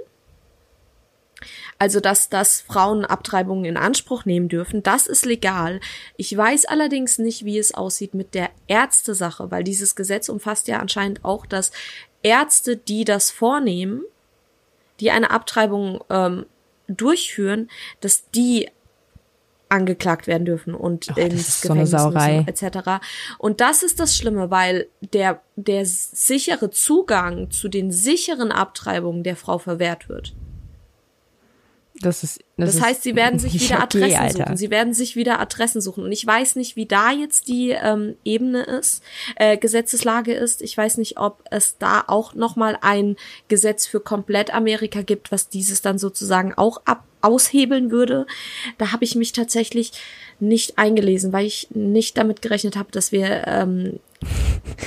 [1.78, 5.80] Also, dass, dass Frauen Abtreibungen in Anspruch nehmen dürfen, das ist legal.
[6.16, 10.80] Ich weiß allerdings nicht, wie es aussieht mit der Ärztesache, weil dieses Gesetz umfasst ja
[10.80, 11.70] anscheinend auch, dass
[12.28, 14.02] Ärzte, die das vornehmen,
[15.00, 16.44] die eine Abtreibung ähm,
[16.88, 18.68] durchführen, dass die
[19.70, 23.04] angeklagt werden dürfen und oh, ins Gefängnis so etc.
[23.38, 29.36] Und das ist das Schlimme, weil der der sichere Zugang zu den sicheren Abtreibungen der
[29.36, 30.34] Frau verwehrt wird.
[32.00, 32.40] Das ist.
[32.56, 34.56] Das, das heißt, sie werden sich wieder Adressen okay, suchen.
[34.56, 36.04] Sie werden sich wieder Adressen suchen.
[36.04, 39.02] Und ich weiß nicht, wie da jetzt die ähm, Ebene ist,
[39.36, 40.62] äh, Gesetzeslage ist.
[40.62, 43.16] Ich weiß nicht, ob es da auch noch mal ein
[43.48, 48.26] Gesetz für komplett Amerika gibt, was dieses dann sozusagen auch ab aushebeln würde.
[48.76, 49.92] Da habe ich mich tatsächlich
[50.40, 53.98] nicht eingelesen, weil ich nicht damit gerechnet habe, dass wir ähm,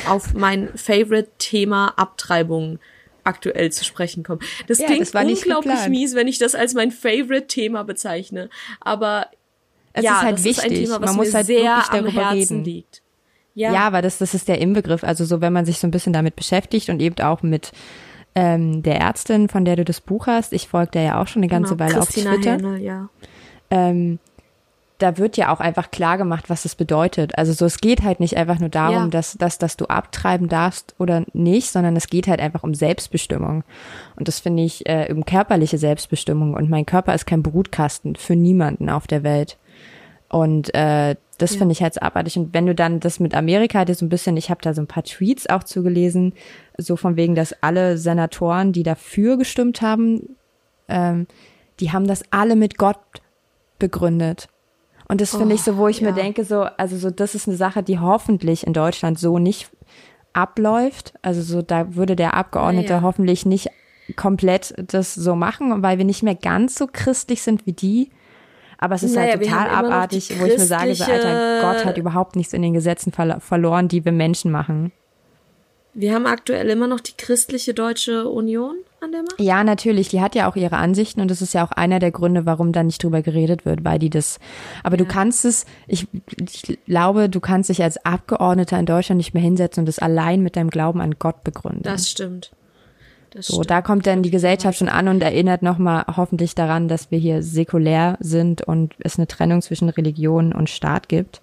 [0.08, 2.80] auf mein Favorite-Thema Abtreibung
[3.24, 4.42] aktuell zu sprechen kommen.
[4.68, 8.50] Das ja, klingt das unglaublich mies, wenn ich das als mein Favorite-Thema bezeichne.
[8.80, 9.28] Aber
[9.94, 10.66] es ja, ist halt das wichtig.
[10.66, 12.64] ist ein Thema, was Man muss halt sehr am Herzen reden.
[12.64, 13.02] liegt.
[13.54, 13.74] Ja.
[13.74, 15.04] ja, aber das, das ist der Inbegriff.
[15.04, 17.72] Also so, wenn man sich so ein bisschen damit beschäftigt und eben auch mit
[18.34, 21.42] ähm, der Ärztin, von der du das Buch hast, ich folge der ja auch schon
[21.42, 22.54] eine ganze genau, Weile Christina auf Twitter.
[22.54, 23.10] Hähne, ja.
[23.70, 24.20] Ähm,
[25.02, 27.38] da wird ja auch einfach klar gemacht, was es bedeutet.
[27.38, 29.08] Also so, es geht halt nicht einfach nur darum, ja.
[29.08, 33.64] dass, dass, dass du abtreiben darfst oder nicht, sondern es geht halt einfach um Selbstbestimmung.
[34.16, 36.54] Und das finde ich äh, um körperliche Selbstbestimmung.
[36.54, 39.58] Und mein Körper ist kein Brutkasten für niemanden auf der Welt.
[40.30, 41.58] Und äh, das ja.
[41.58, 42.38] finde ich halt abartig.
[42.38, 44.82] Und wenn du dann das mit Amerika, das so ein bisschen, ich habe da so
[44.82, 46.34] ein paar Tweets auch zugelesen,
[46.78, 50.38] so von wegen, dass alle Senatoren, die dafür gestimmt haben,
[50.88, 51.28] ähm,
[51.80, 53.00] die haben das alle mit Gott
[53.80, 54.48] begründet.
[55.12, 56.08] Und das finde oh, ich so, wo ich ja.
[56.10, 59.70] mir denke, so, also so, das ist eine Sache, die hoffentlich in Deutschland so nicht
[60.32, 61.14] abläuft.
[61.22, 63.02] Also so, da würde der Abgeordnete ja, ja.
[63.02, 63.68] hoffentlich nicht
[64.16, 68.10] komplett das so machen, weil wir nicht mehr ganz so christlich sind wie die.
[68.78, 71.98] Aber es ist naja, halt total abartig, wo ich mir sage, so, Alter, Gott hat
[71.98, 74.94] überhaupt nichts in den Gesetzen ver verloren, die wir Menschen machen.
[75.94, 79.40] Wir haben aktuell immer noch die christliche Deutsche Union an der Macht?
[79.40, 80.08] Ja, natürlich.
[80.08, 82.72] Die hat ja auch ihre Ansichten und das ist ja auch einer der Gründe, warum
[82.72, 84.40] da nicht drüber geredet wird, weil die das.
[84.84, 85.04] Aber ja.
[85.04, 86.08] du kannst es, ich,
[86.40, 90.42] ich glaube, du kannst dich als Abgeordneter in Deutschland nicht mehr hinsetzen und das allein
[90.42, 91.84] mit deinem Glauben an Gott begründen.
[91.84, 92.52] Das stimmt.
[93.32, 93.72] Das so, stimmt.
[93.72, 97.44] da kommt dann die Gesellschaft schon an und erinnert nochmal hoffentlich daran, dass wir hier
[97.44, 101.42] säkulär sind und es eine Trennung zwischen Religion und Staat gibt.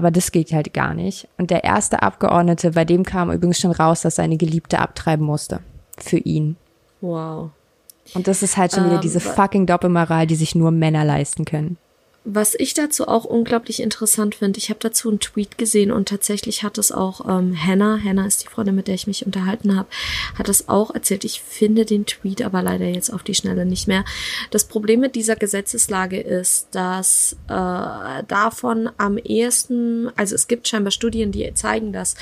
[0.00, 1.28] Aber das geht halt gar nicht.
[1.36, 5.60] Und der erste Abgeordnete, bei dem kam übrigens schon raus, dass seine Geliebte abtreiben musste.
[5.98, 6.56] Für ihn.
[7.02, 7.50] Wow.
[8.14, 11.44] Und das ist halt schon wieder ähm, diese fucking Doppelmoral, die sich nur Männer leisten
[11.44, 11.76] können.
[12.24, 16.62] Was ich dazu auch unglaublich interessant finde, ich habe dazu einen Tweet gesehen und tatsächlich
[16.62, 19.88] hat es auch ähm, Hannah, Hannah ist die Freundin, mit der ich mich unterhalten habe,
[20.38, 21.24] hat es auch erzählt.
[21.24, 24.04] Ich finde den Tweet aber leider jetzt auf die Schnelle nicht mehr.
[24.50, 30.90] Das Problem mit dieser Gesetzeslage ist, dass äh, davon am ehesten, also es gibt scheinbar
[30.90, 32.16] Studien, die zeigen, dass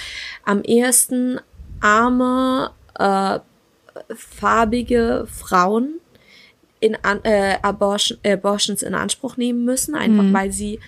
[0.45, 1.41] am ehesten
[1.81, 3.41] arme äh,
[4.15, 6.01] farbige Frauen
[6.81, 10.33] in äh, Abortion, Abortions in Anspruch nehmen müssen, einfach mhm.
[10.33, 10.81] weil sie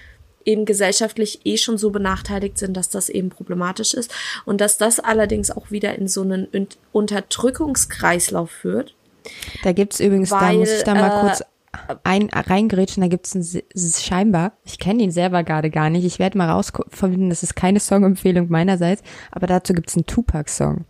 [0.45, 4.13] eben gesellschaftlich eh schon so benachteiligt sind, dass das eben problematisch ist.
[4.45, 6.49] Und dass das allerdings auch wieder in so einen
[6.93, 8.95] Unterdrückungskreislauf führt.
[9.63, 11.45] Da gibt's übrigens, weil, da muss ich da mal äh, kurz
[12.05, 16.39] ein, reingrätschen, da gibt's ein, scheinbar, ich kenne ihn selber gerade gar nicht, ich werde
[16.39, 20.85] mal rausfinden, das ist keine Songempfehlung meinerseits, aber dazu gibt's einen Tupac-Song.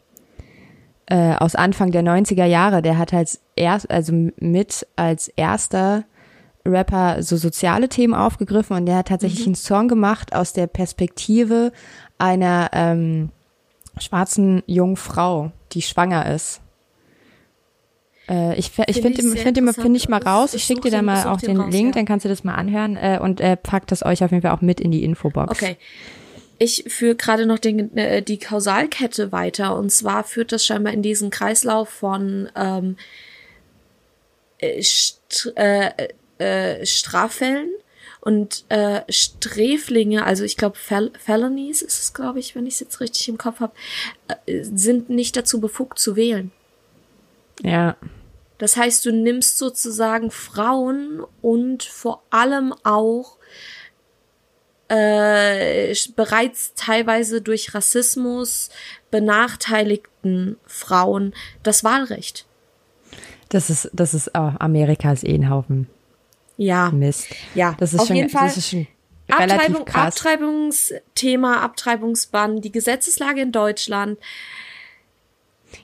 [1.06, 6.04] Äh, aus Anfang der 90er Jahre, der hat als erst, also mit als erster
[6.66, 9.50] Rapper so soziale Themen aufgegriffen und der hat tatsächlich mhm.
[9.50, 11.72] einen Song gemacht aus der Perspektive
[12.18, 13.30] einer ähm,
[13.98, 16.60] schwarzen jungen Frau, die schwanger ist.
[18.28, 20.54] Äh, ich ich finde find, find immer finde ich mal raus.
[20.54, 22.00] Ich, ich schicke dir da mal auch den raus, Link, ja.
[22.00, 24.52] dann kannst du das mal anhören äh, und äh, packt das euch auf jeden Fall
[24.52, 25.50] auch mit in die Infobox.
[25.50, 25.76] Okay
[26.62, 29.74] ich führe gerade noch den, äh, die Kausalkette weiter.
[29.76, 33.29] Und zwar führt das scheinbar in diesen Kreislauf von ähm, äh,
[34.82, 37.70] St äh, äh, Straffällen
[38.20, 42.80] und äh, Sträflinge, also ich glaube Fel Felonies ist es, glaube ich, wenn ich es
[42.80, 43.72] jetzt richtig im Kopf habe,
[44.46, 46.52] äh, sind nicht dazu befugt zu wählen.
[47.62, 47.96] Ja.
[48.58, 53.38] Das heißt, du nimmst sozusagen Frauen und vor allem auch
[54.88, 58.68] äh, bereits teilweise durch Rassismus
[59.10, 62.44] benachteiligten Frauen das Wahlrecht.
[63.50, 65.86] Das ist, das ist oh, Amerikas eh ein Haufen.
[66.56, 66.90] Ja.
[66.90, 67.28] Mist.
[67.54, 68.46] Ja, das ist auf schon, jeden Fall.
[68.46, 68.86] Das ist schon
[69.28, 70.16] Abtreibung, krass.
[70.16, 74.18] Abtreibungsthema, Abtreibungsbann, die Gesetzeslage in Deutschland.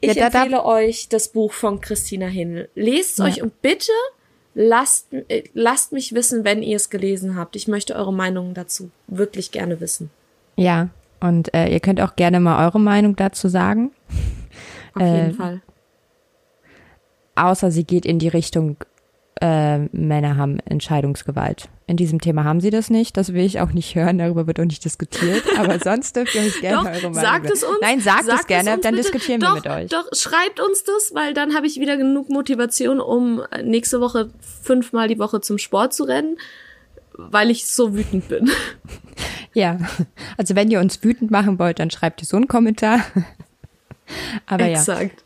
[0.00, 2.68] Ich ja, da, empfehle da, euch das Buch von Christina Hindel.
[2.74, 3.24] Lest es ja.
[3.26, 3.92] euch und bitte
[4.58, 7.56] Lasst, äh, lasst mich wissen, wenn ihr es gelesen habt.
[7.56, 10.08] Ich möchte eure Meinung dazu wirklich gerne wissen.
[10.56, 10.88] Ja,
[11.20, 13.90] und äh, ihr könnt auch gerne mal eure Meinung dazu sagen.
[14.94, 15.60] Auf jeden äh, Fall.
[17.36, 18.76] Außer sie geht in die Richtung,
[19.40, 21.68] äh, Männer haben Entscheidungsgewalt.
[21.86, 23.16] In diesem Thema haben sie das nicht.
[23.16, 24.18] Das will ich auch nicht hören.
[24.18, 25.44] Darüber wird auch nicht diskutiert.
[25.58, 27.78] Aber sonst dürft ihr euch gerne doch, eure Meinung Sagt es uns.
[27.80, 29.10] Nein, sagt, sagt es gerne, es dann bitte.
[29.10, 29.90] diskutieren doch, wir mit euch.
[29.90, 34.30] Doch, schreibt uns das, weil dann habe ich wieder genug Motivation, um nächste Woche
[34.62, 36.38] fünfmal die Woche zum Sport zu rennen,
[37.12, 38.50] weil ich so wütend bin.
[39.54, 39.78] Ja,
[40.36, 43.00] also wenn ihr uns wütend machen wollt, dann schreibt ihr so einen Kommentar.
[44.46, 45.24] Aber Exakt.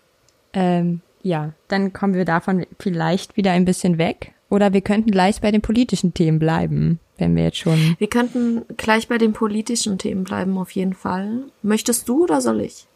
[0.55, 0.63] ja.
[0.63, 4.33] Ähm, ja, dann kommen wir davon vielleicht wieder ein bisschen weg.
[4.49, 7.95] Oder wir könnten gleich bei den politischen Themen bleiben, wenn wir jetzt schon.
[7.99, 11.45] Wir könnten gleich bei den politischen Themen bleiben, auf jeden Fall.
[11.63, 12.87] Möchtest du oder soll ich?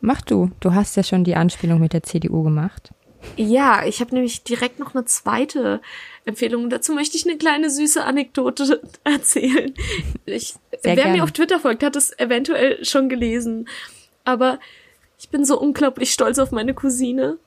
[0.00, 0.50] Mach du.
[0.58, 2.90] Du hast ja schon die Anspielung mit der CDU gemacht.
[3.36, 5.80] Ja, ich habe nämlich direkt noch eine zweite
[6.24, 6.70] Empfehlung.
[6.70, 9.74] Dazu möchte ich eine kleine süße Anekdote erzählen.
[10.24, 11.12] Ich, wer gerne.
[11.12, 13.68] mir auf Twitter folgt, hat es eventuell schon gelesen.
[14.24, 14.58] Aber
[15.18, 17.38] ich bin so unglaublich stolz auf meine Cousine.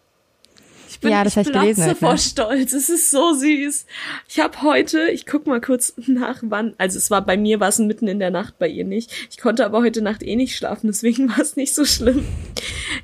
[0.99, 1.85] Ich bin, ja, das ich ich gelesen.
[1.85, 2.73] Halt, vor Stolz.
[2.73, 3.85] Es ist so süß.
[4.27, 7.69] Ich habe heute, ich guck mal kurz nach wann, also es war bei mir war
[7.69, 9.09] es mitten in der Nacht, bei ihr nicht.
[9.31, 12.25] Ich konnte aber heute Nacht eh nicht schlafen, deswegen war es nicht so schlimm.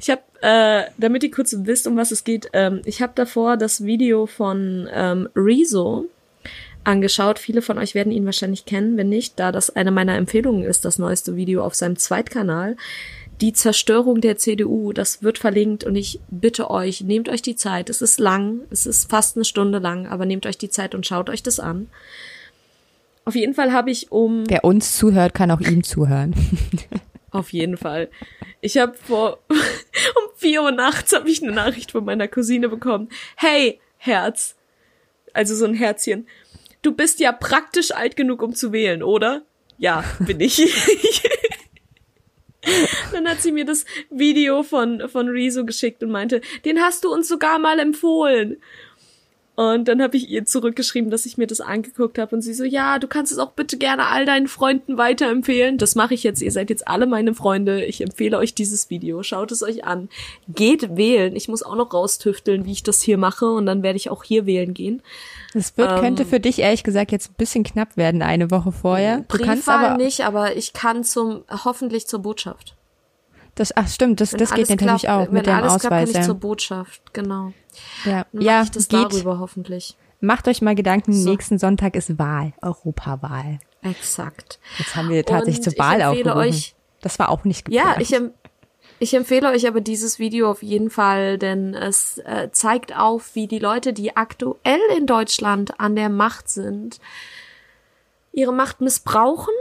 [0.02, 3.56] Ich habe, äh, damit ihr kurz wisst, um was es geht, ähm, ich habe davor
[3.56, 6.10] das Video von ähm, Rezo
[6.84, 7.40] angeschaut.
[7.40, 10.84] Viele von euch werden ihn wahrscheinlich kennen, wenn nicht, da das eine meiner Empfehlungen ist,
[10.84, 12.76] das neueste Video auf seinem Zweitkanal.
[13.42, 17.90] Die Zerstörung der CDU, das wird verlinkt und ich bitte euch, nehmt euch die Zeit.
[17.90, 21.06] Es ist lang, es ist fast eine Stunde lang, aber nehmt euch die Zeit und
[21.06, 21.90] schaut euch das an.
[23.26, 24.44] Auf jeden Fall habe ich um.
[24.48, 26.34] Wer uns zuhört, kann auch ihm zuhören.
[27.32, 28.10] Auf jeden Fall.
[28.62, 33.10] Ich habe vor um vier Uhr nachts habe ich eine Nachricht von meiner Cousine bekommen.
[33.36, 34.56] Hey, Herz.
[35.34, 36.28] Also so ein Herzchen.
[36.82, 39.42] Du bist ja praktisch alt genug, um zu wählen, oder?
[39.78, 40.60] Ja, bin ich.
[43.12, 47.14] Dann hat sie mir das Video von, von Rezo geschickt und meinte, den hast du
[47.14, 48.58] uns sogar mal empfohlen.
[49.56, 52.66] Und dann habe ich ihr zurückgeschrieben, dass ich mir das angeguckt habe und sie so,
[52.66, 55.78] ja, du kannst es auch bitte gerne all deinen Freunden weiterempfehlen.
[55.78, 56.42] Das mache ich jetzt.
[56.42, 57.86] Ihr seid jetzt alle meine Freunde.
[57.86, 59.24] Ich empfehle euch dieses Video.
[59.24, 60.10] Schaut es euch an.
[60.50, 61.38] Geht wählen.
[61.38, 64.26] Ich muss auch noch raustüfteln, wie ich das hier mache und dann werde ich auch
[64.26, 65.02] hier wählen gehen.
[65.56, 68.74] Das wird, ähm, könnte für dich ehrlich gesagt jetzt ein bisschen knapp werden, eine Woche
[68.74, 69.22] vorher.
[69.22, 72.76] Du kannst aber nicht, aber ich kann zum, hoffentlich zur Botschaft.
[73.56, 75.80] Das, ach stimmt, das, das geht natürlich klappt, auch mit dem Ausweis.
[75.80, 77.54] Klappt, kann ich zur Botschaft, genau.
[78.04, 79.14] Ja, ja ich das geht.
[79.14, 79.96] darüber hoffentlich.
[80.20, 81.30] Macht euch mal Gedanken, so.
[81.30, 83.60] nächsten Sonntag ist Wahl, Europawahl.
[83.82, 84.60] Exakt.
[84.78, 86.38] Jetzt haben wir tatsächlich zur Wahl aufgerufen.
[86.38, 87.96] Euch, das war auch nicht geplant.
[87.96, 88.22] Ja, ich,
[89.00, 93.48] ich empfehle euch aber dieses Video auf jeden Fall, denn es äh, zeigt auf, wie
[93.48, 97.00] die Leute, die aktuell in Deutschland an der Macht sind,
[98.32, 99.54] ihre Macht missbrauchen,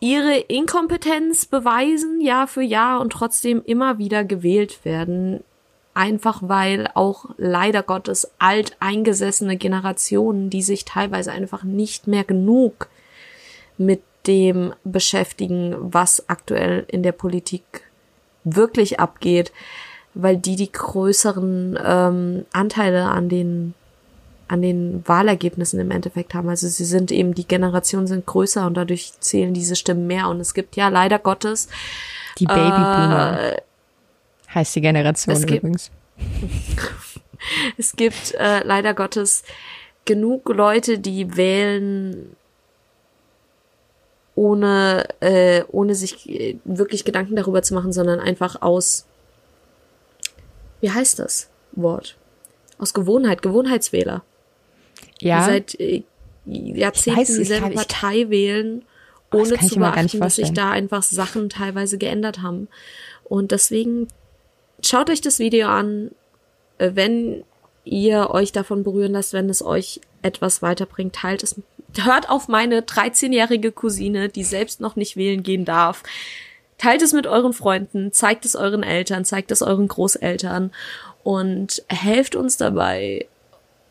[0.00, 5.42] ihre Inkompetenz beweisen, Jahr für Jahr und trotzdem immer wieder gewählt werden.
[5.94, 12.88] Einfach weil auch leider Gottes alteingesessene Generationen, die sich teilweise einfach nicht mehr genug
[13.78, 17.62] mit dem beschäftigen, was aktuell in der Politik
[18.44, 19.52] wirklich abgeht,
[20.14, 23.74] weil die die größeren ähm, Anteile an den
[24.46, 26.50] an den Wahlergebnissen im Endeffekt haben.
[26.50, 30.28] Also sie sind eben, die Generationen sind größer und dadurch zählen diese Stimmen mehr.
[30.28, 31.68] Und es gibt ja leider Gottes
[32.38, 33.38] die Babyboomer.
[33.40, 33.60] Äh,
[34.54, 35.90] Heißt die Generation es übrigens.
[37.78, 39.44] es gibt äh, leider Gottes
[40.04, 42.36] genug Leute, die wählen
[44.34, 49.06] ohne, äh, ohne sich äh, wirklich Gedanken darüber zu machen, sondern einfach aus,
[50.80, 52.16] wie heißt das Wort?
[52.78, 54.22] Aus Gewohnheit, Gewohnheitswähler.
[55.20, 55.38] Ja.
[55.40, 56.02] Die seit äh,
[56.46, 58.84] Jahrzehnten weiß, dieselbe Partei wählen,
[59.32, 62.68] ohne zu beachten, dass sich da einfach Sachen teilweise geändert haben.
[63.24, 64.08] Und deswegen
[64.82, 66.10] schaut euch das Video an,
[66.78, 67.44] äh, wenn
[67.84, 71.60] ihr euch davon berühren lasst, wenn es euch etwas weiterbringt, teilt es.
[72.02, 76.02] Hört auf meine 13-jährige Cousine, die selbst noch nicht wählen gehen darf.
[76.78, 80.72] Teilt es mit euren Freunden, zeigt es euren Eltern, zeigt es euren Großeltern
[81.22, 83.26] und helft uns dabei,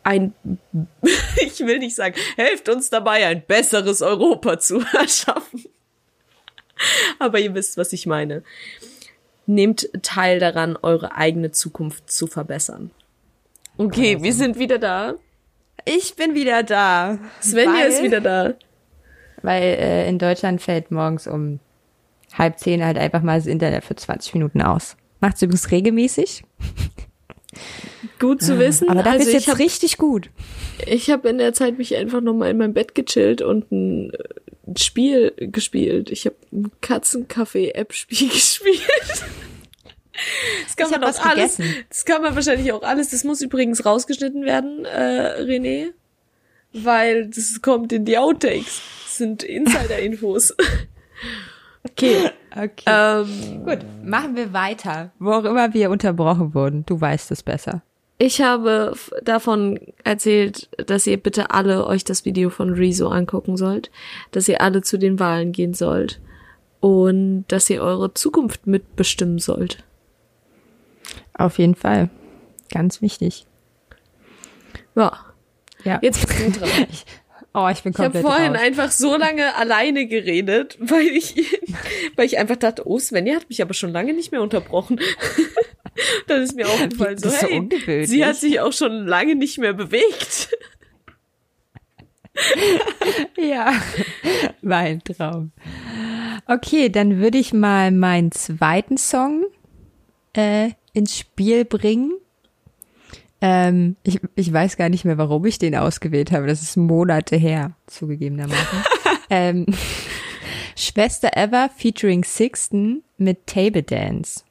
[0.02, 0.34] ein,
[1.36, 5.64] ich will nicht sagen, helft uns dabei, ein besseres Europa zu erschaffen.
[7.18, 8.42] Aber ihr wisst, was ich meine
[9.46, 12.90] nehmt teil daran, eure eigene Zukunft zu verbessern.
[13.76, 15.14] Okay, wir sind wieder da.
[15.84, 17.18] Ich bin wieder da.
[17.42, 18.54] Svenja weil, ist wieder da.
[19.42, 21.60] Weil äh, in Deutschland fällt morgens um
[22.32, 24.96] halb zehn halt einfach mal das Internet für 20 Minuten aus.
[25.20, 26.42] Macht's übrigens regelmäßig.
[28.18, 28.88] Gut zu wissen.
[28.88, 30.30] Aber das also ist jetzt hab, richtig gut.
[30.86, 34.12] Ich habe in der Zeit mich einfach noch mal in mein Bett gechillt und ein
[34.66, 36.10] ein Spiel gespielt.
[36.10, 38.80] Ich habe ein Katzenkaffee-App-Spiel gespielt.
[40.64, 41.56] Das kann ich man auch alles.
[41.56, 41.84] Gegessen.
[41.88, 43.10] Das kann man wahrscheinlich auch alles.
[43.10, 45.92] Das muss übrigens rausgeschnitten werden, äh, René.
[46.72, 48.82] Weil das kommt in die Outtakes.
[49.04, 50.54] Das sind Insider-Infos.
[51.84, 52.30] okay.
[52.56, 52.84] Okay.
[52.86, 55.10] Ähm, Gut, machen wir weiter.
[55.18, 56.86] Wo auch immer wir unterbrochen wurden.
[56.86, 57.82] Du weißt es besser.
[58.18, 63.90] Ich habe davon erzählt, dass ihr bitte alle euch das Video von Rezo angucken sollt,
[64.30, 66.20] dass ihr alle zu den Wahlen gehen sollt
[66.78, 69.82] und dass ihr eure Zukunft mitbestimmen sollt.
[71.34, 72.10] Auf jeden Fall.
[72.70, 73.46] Ganz wichtig.
[74.94, 75.18] Ja.
[75.84, 75.98] Ja.
[76.02, 76.70] Jetzt bist du dran.
[77.56, 78.64] Oh, ich bin komplett Ich habe vorhin raus.
[78.64, 81.36] einfach so lange alleine geredet, weil ich,
[82.16, 84.98] weil ich einfach dachte, oh, Svenja hat mich aber schon lange nicht mehr unterbrochen.
[86.26, 87.68] Dann ist mir aufgefallen, so, hey,
[88.04, 90.48] so sie hat sich auch schon lange nicht mehr bewegt.
[93.36, 93.72] ja,
[94.60, 95.52] mein Traum.
[96.48, 99.44] Okay, dann würde ich mal meinen zweiten Song
[100.32, 102.12] äh, ins Spiel bringen.
[103.42, 106.46] Ähm, ich, ich weiß gar nicht mehr, warum ich den ausgewählt habe.
[106.46, 108.84] Das ist Monate her, zugegebenermaßen.
[109.30, 109.66] ähm,
[110.76, 114.44] Schwester Ever featuring Sixten mit Table Dance.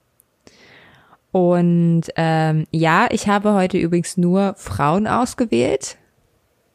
[1.31, 5.97] Und ähm, ja, ich habe heute übrigens nur Frauen ausgewählt.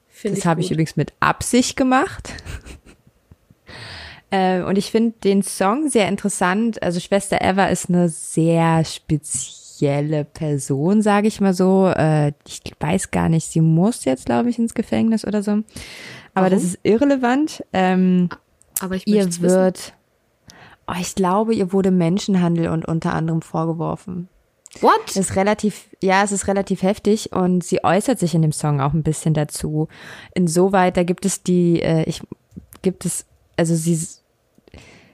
[0.08, 2.34] Find das habe ich übrigens mit Absicht gemacht.
[4.32, 6.82] äh, und ich finde den Song sehr interessant.
[6.82, 9.57] Also Schwester Eva ist eine sehr spezielle
[10.24, 11.88] Person, sage ich mal so.
[11.88, 15.52] Äh, ich weiß gar nicht, sie muss jetzt, glaube ich, ins Gefängnis oder so.
[15.52, 15.64] Aber
[16.34, 16.50] Warum?
[16.50, 17.64] das ist irrelevant.
[17.72, 18.28] Ähm,
[18.80, 19.94] Aber ich ihr wird,
[20.86, 24.28] oh, ich glaube, ihr wurde Menschenhandel und unter anderem vorgeworfen.
[24.80, 25.16] What?
[25.16, 28.92] Ist relativ, ja, es ist relativ heftig und sie äußert sich in dem Song auch
[28.92, 29.88] ein bisschen dazu.
[30.34, 32.22] Insoweit, da gibt es die, äh, ich,
[32.82, 33.24] gibt es,
[33.56, 33.98] also sie,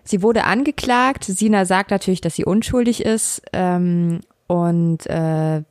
[0.02, 1.24] sie wurde angeklagt.
[1.24, 5.62] Sina sagt natürlich, dass sie unschuldig ist ähm, und äh,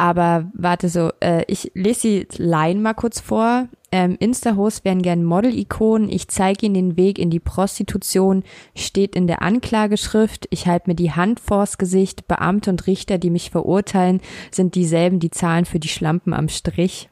[0.00, 3.68] aber warte so, äh, ich lese die Line mal kurz vor.
[3.92, 6.08] Ähm, Insta-Hosts wären gern Model-Ikonen.
[6.08, 8.42] Ich zeige ihnen den Weg in die Prostitution.
[8.74, 10.46] Steht in der Anklageschrift.
[10.48, 12.26] Ich halte mir die Hand vors Gesicht.
[12.28, 17.10] Beamte und Richter, die mich verurteilen, sind dieselben, die zahlen für die Schlampen am Strich.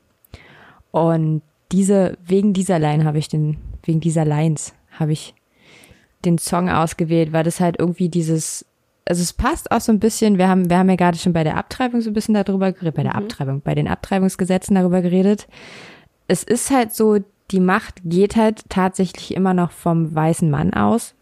[0.91, 1.43] Und
[1.73, 5.35] diese, wegen dieser Line habe ich den, wegen dieser Lines habe ich
[6.25, 8.65] den Song ausgewählt, weil das halt irgendwie dieses
[9.09, 11.45] also es passt auch so ein bisschen, wir haben, wir haben ja gerade schon bei
[11.45, 13.25] der Abtreibung so ein bisschen darüber geredet, bei der mhm.
[13.25, 15.49] Abtreibung, bei den Abtreibungsgesetzen darüber geredet.
[16.27, 17.19] Es ist halt so,
[17.51, 21.15] die Macht geht halt tatsächlich immer noch vom weißen Mann aus.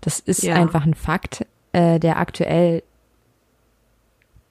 [0.00, 0.54] Das ist ja.
[0.54, 2.84] einfach ein Fakt, äh, der aktuell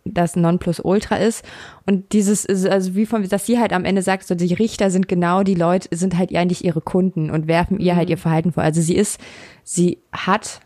[0.04, 1.44] das Nonplusultra ist.
[1.86, 4.92] Und dieses ist also wie von, dass sie halt am Ende sagt, so die Richter
[4.92, 8.00] sind genau die Leute, sind halt eigentlich ihre Kunden und werfen ihr halt mhm.
[8.00, 8.64] halt ihr Verhalten vor.
[8.64, 9.20] Also sie ist,
[9.64, 10.60] sie hat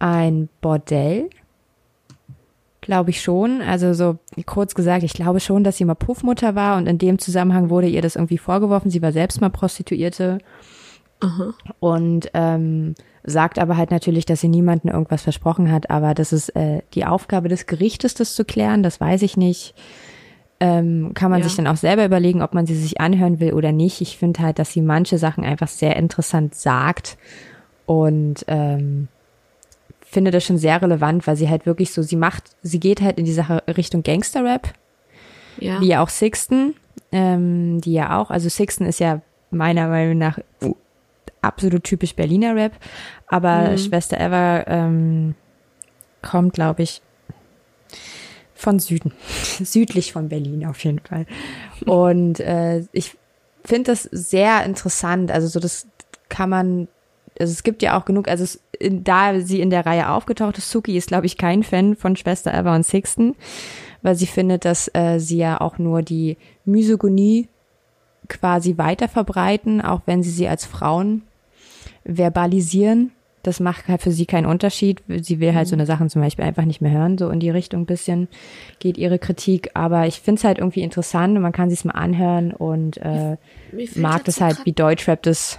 [0.00, 1.30] ein Bordell.
[2.80, 3.60] Glaube ich schon.
[3.60, 7.18] Also so kurz gesagt, ich glaube schon, dass sie mal Puffmutter war und in dem
[7.18, 8.90] Zusammenhang wurde ihr das irgendwie vorgeworfen.
[8.90, 10.38] Sie war selbst mal Prostituierte.
[11.20, 11.52] Aha.
[11.78, 16.56] Und ähm, sagt aber halt natürlich, dass sie niemandem irgendwas versprochen hat, aber das ist
[16.56, 19.74] äh, die Aufgabe des Gerichtes, das zu klären, das weiß ich nicht.
[20.58, 21.44] Ähm, kann man ja.
[21.46, 24.00] sich dann auch selber überlegen, ob man sie sich anhören will oder nicht.
[24.00, 27.16] Ich finde halt, dass sie manche Sachen einfach sehr interessant sagt
[27.86, 29.08] und ähm,
[30.10, 33.18] finde das schon sehr relevant, weil sie halt wirklich so, sie macht, sie geht halt
[33.18, 34.72] in die Sache Richtung Gangster-Rap.
[35.58, 35.80] Ja.
[35.80, 36.74] Wie ja auch Sixten,
[37.12, 40.38] ähm, die ja auch, also Sixten ist ja meiner Meinung nach
[41.42, 42.72] absolut typisch Berliner Rap,
[43.26, 43.78] aber mhm.
[43.78, 45.34] Schwester Eva ähm,
[46.22, 47.02] kommt, glaube ich,
[48.54, 49.12] von Süden,
[49.62, 51.26] südlich von Berlin auf jeden Fall.
[51.86, 53.16] Und äh, ich
[53.64, 55.30] finde das sehr interessant.
[55.30, 55.86] Also so das
[56.28, 56.88] kann man
[57.40, 60.58] also es gibt ja auch genug, also es, in, da sie in der Reihe aufgetaucht
[60.58, 63.36] ist, Suki ist, glaube ich, kein Fan von Schwester Eva und Sixten,
[64.02, 67.48] weil sie findet, dass äh, sie ja auch nur die Misogonie
[68.28, 71.22] quasi weiter verbreiten, auch wenn sie sie als Frauen
[72.04, 73.12] verbalisieren.
[73.42, 75.02] Das macht halt für sie keinen Unterschied.
[75.08, 77.16] Sie will halt so eine Sachen zum Beispiel einfach nicht mehr hören.
[77.16, 78.28] So in die Richtung bisschen
[78.80, 79.70] geht ihre Kritik.
[79.72, 83.36] Aber ich finde es halt irgendwie interessant und man kann sich mal anhören und äh,
[83.94, 85.58] mag das halt, wie Deutschrap das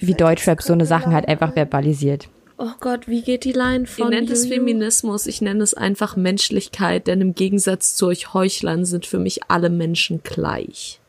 [0.00, 2.28] wie Deutschrap so eine Sachen halt einfach verbalisiert.
[2.58, 4.04] Oh Gott, wie geht die Line von?
[4.04, 8.84] Ich nenne es Feminismus, ich nenne es einfach Menschlichkeit, denn im Gegensatz zu euch Heuchlern
[8.84, 11.00] sind für mich alle Menschen gleich.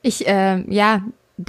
[0.00, 1.02] Ich, äh, ja,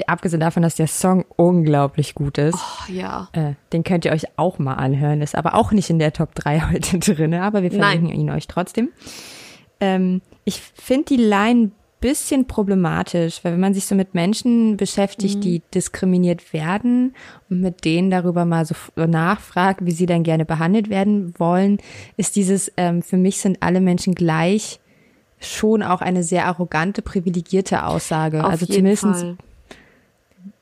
[0.08, 2.58] abgesehen davon, dass der Song unglaublich gut ist.
[2.58, 3.30] Oh, ja.
[3.34, 5.22] Äh, den könnt ihr euch auch mal anhören.
[5.22, 8.20] Ist aber auch nicht in der Top 3 heute drin, aber wir verlinken Nein.
[8.20, 8.90] ihn euch trotzdem.
[9.80, 11.72] Ähm, ich finde die Line
[12.04, 15.42] bisschen problematisch, weil wenn man sich so mit Menschen beschäftigt, mhm.
[15.42, 17.16] die diskriminiert werden
[17.50, 21.78] und mit denen darüber mal so nachfragt, wie sie dann gerne behandelt werden wollen,
[22.18, 24.82] ist dieses, ähm, für mich sind alle Menschen gleich
[25.40, 28.44] schon auch eine sehr arrogante, privilegierte Aussage.
[28.44, 29.38] Auf also zumindest Fall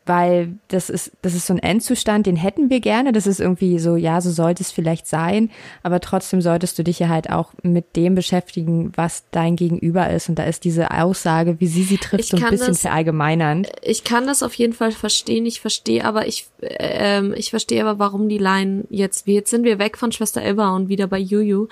[0.05, 3.11] weil das ist, das ist so ein Endzustand, den hätten wir gerne.
[3.11, 5.51] Das ist irgendwie so, ja, so sollte es vielleicht sein,
[5.83, 10.27] aber trotzdem solltest du dich ja halt auch mit dem beschäftigen, was dein Gegenüber ist.
[10.27, 13.71] Und da ist diese Aussage, wie sie sie trifft, so ein bisschen das, verallgemeinernd.
[13.83, 15.45] Ich kann das auf jeden Fall verstehen.
[15.45, 19.63] Ich verstehe aber, ich, ähm, ich verstehe aber, warum die Line jetzt, wie jetzt sind
[19.63, 21.67] wir weg von Schwester Eva und wieder bei Juju,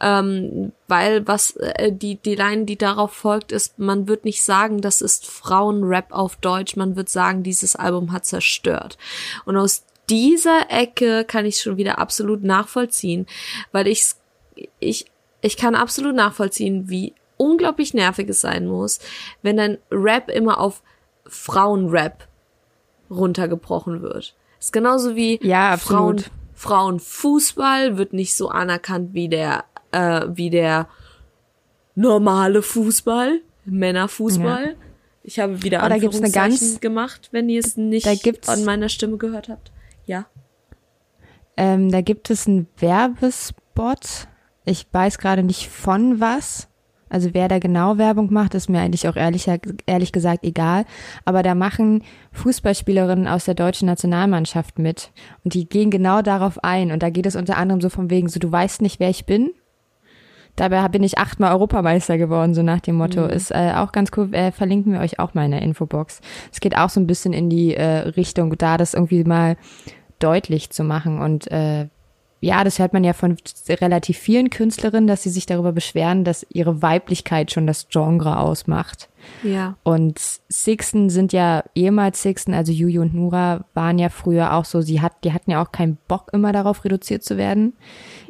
[0.00, 4.80] ähm, weil was äh, die die Line, die darauf folgt, ist, man wird nicht sagen,
[4.80, 8.98] das ist Frauenrap auf Deutsch, man wird sagen, dieses Album hat zerstört.
[9.44, 13.26] Und aus dieser Ecke kann ich schon wieder absolut nachvollziehen,
[13.70, 14.14] weil ich
[14.80, 15.06] ich
[15.40, 18.98] ich kann absolut nachvollziehen, wie unglaublich nervig es sein muss,
[19.42, 20.82] wenn dein Rap immer auf
[21.26, 22.26] Frauenrap
[23.10, 24.34] runtergebrochen wird.
[24.58, 26.24] ist genauso wie ja, Frauen
[26.54, 30.88] Frauenfußball wird nicht so anerkannt wie der äh, wie der
[31.94, 34.64] normale Fußball, Männerfußball.
[34.66, 34.74] Ja.
[35.22, 38.48] Ich habe wieder oh, da gibt's eine ganz, gemacht, wenn ihr es nicht da gibt's,
[38.48, 39.72] an meiner Stimme gehört habt.
[40.06, 40.26] Ja.
[41.56, 44.28] Ähm, da gibt es einen Werbespot.
[44.64, 46.68] Ich weiß gerade nicht von was.
[47.10, 49.46] Also wer da genau Werbung macht, ist mir eigentlich auch ehrlich,
[49.86, 50.84] ehrlich gesagt egal.
[51.24, 55.10] Aber da machen Fußballspielerinnen aus der deutschen Nationalmannschaft mit.
[55.42, 56.92] Und die gehen genau darauf ein.
[56.92, 59.26] Und da geht es unter anderem so von wegen, so du weißt nicht, wer ich
[59.26, 59.50] bin.
[60.58, 63.22] Dabei bin ich achtmal Europameister geworden, so nach dem Motto.
[63.22, 63.30] Mhm.
[63.30, 66.20] Ist äh, auch ganz cool, äh, verlinken wir euch auch mal in der Infobox.
[66.52, 69.56] Es geht auch so ein bisschen in die äh, Richtung, da das irgendwie mal
[70.18, 71.20] deutlich zu machen.
[71.20, 71.86] Und äh,
[72.40, 73.36] ja, das hört man ja von
[73.68, 79.08] relativ vielen Künstlerinnen, dass sie sich darüber beschweren, dass ihre Weiblichkeit schon das Genre ausmacht.
[79.42, 79.76] Ja.
[79.82, 84.80] Und Sixten sind ja ehemals Sixten, also Juju und Nura waren ja früher auch so,
[84.80, 87.72] sie hat, die hatten ja auch keinen Bock immer darauf reduziert zu werden.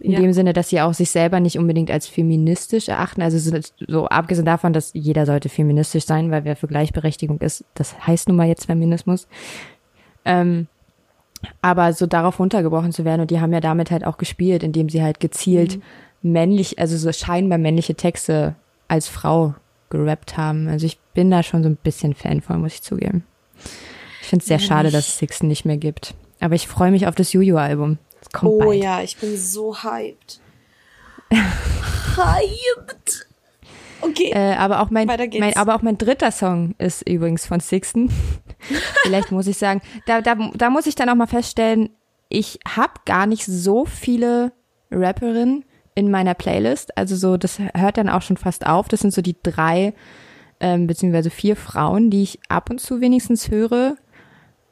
[0.01, 0.21] In ja.
[0.21, 3.21] dem Sinne, dass sie auch sich selber nicht unbedingt als feministisch erachten.
[3.21, 7.65] Also so, so abgesehen davon, dass jeder sollte feministisch sein, weil wer für Gleichberechtigung ist,
[7.75, 9.29] das heißt nun mal jetzt Feminismus.
[10.25, 10.67] Ähm,
[11.63, 14.89] aber so darauf runtergebrochen zu werden und die haben ja damit halt auch gespielt, indem
[14.89, 16.33] sie halt gezielt mhm.
[16.33, 18.55] männlich, also so scheinbar männliche Texte
[18.89, 19.55] als Frau
[19.91, 20.69] gerappt haben.
[20.69, 23.25] Also ich bin da schon so ein bisschen Fan von, muss ich zugeben.
[24.21, 26.15] Ich finde es sehr ja, schade, dass es Sixten nicht mehr gibt.
[26.41, 27.99] Aber ich freue mich auf das Juju-Album.
[28.43, 28.83] Oh bald.
[28.83, 30.41] ja, ich bin so hyped.
[31.31, 33.08] hyped.
[34.01, 34.31] Okay.
[34.33, 38.11] Äh, aber auch mein, mein, aber auch mein dritter Song ist übrigens von Sixten.
[39.03, 41.91] Vielleicht muss ich sagen, da, da, da muss ich dann auch mal feststellen,
[42.29, 44.53] ich habe gar nicht so viele
[44.91, 46.97] Rapperinnen in meiner Playlist.
[46.97, 48.89] Also so, das hört dann auch schon fast auf.
[48.89, 49.95] Das sind so die drei
[50.61, 53.97] ähm, beziehungsweise vier Frauen, die ich ab und zu wenigstens höre.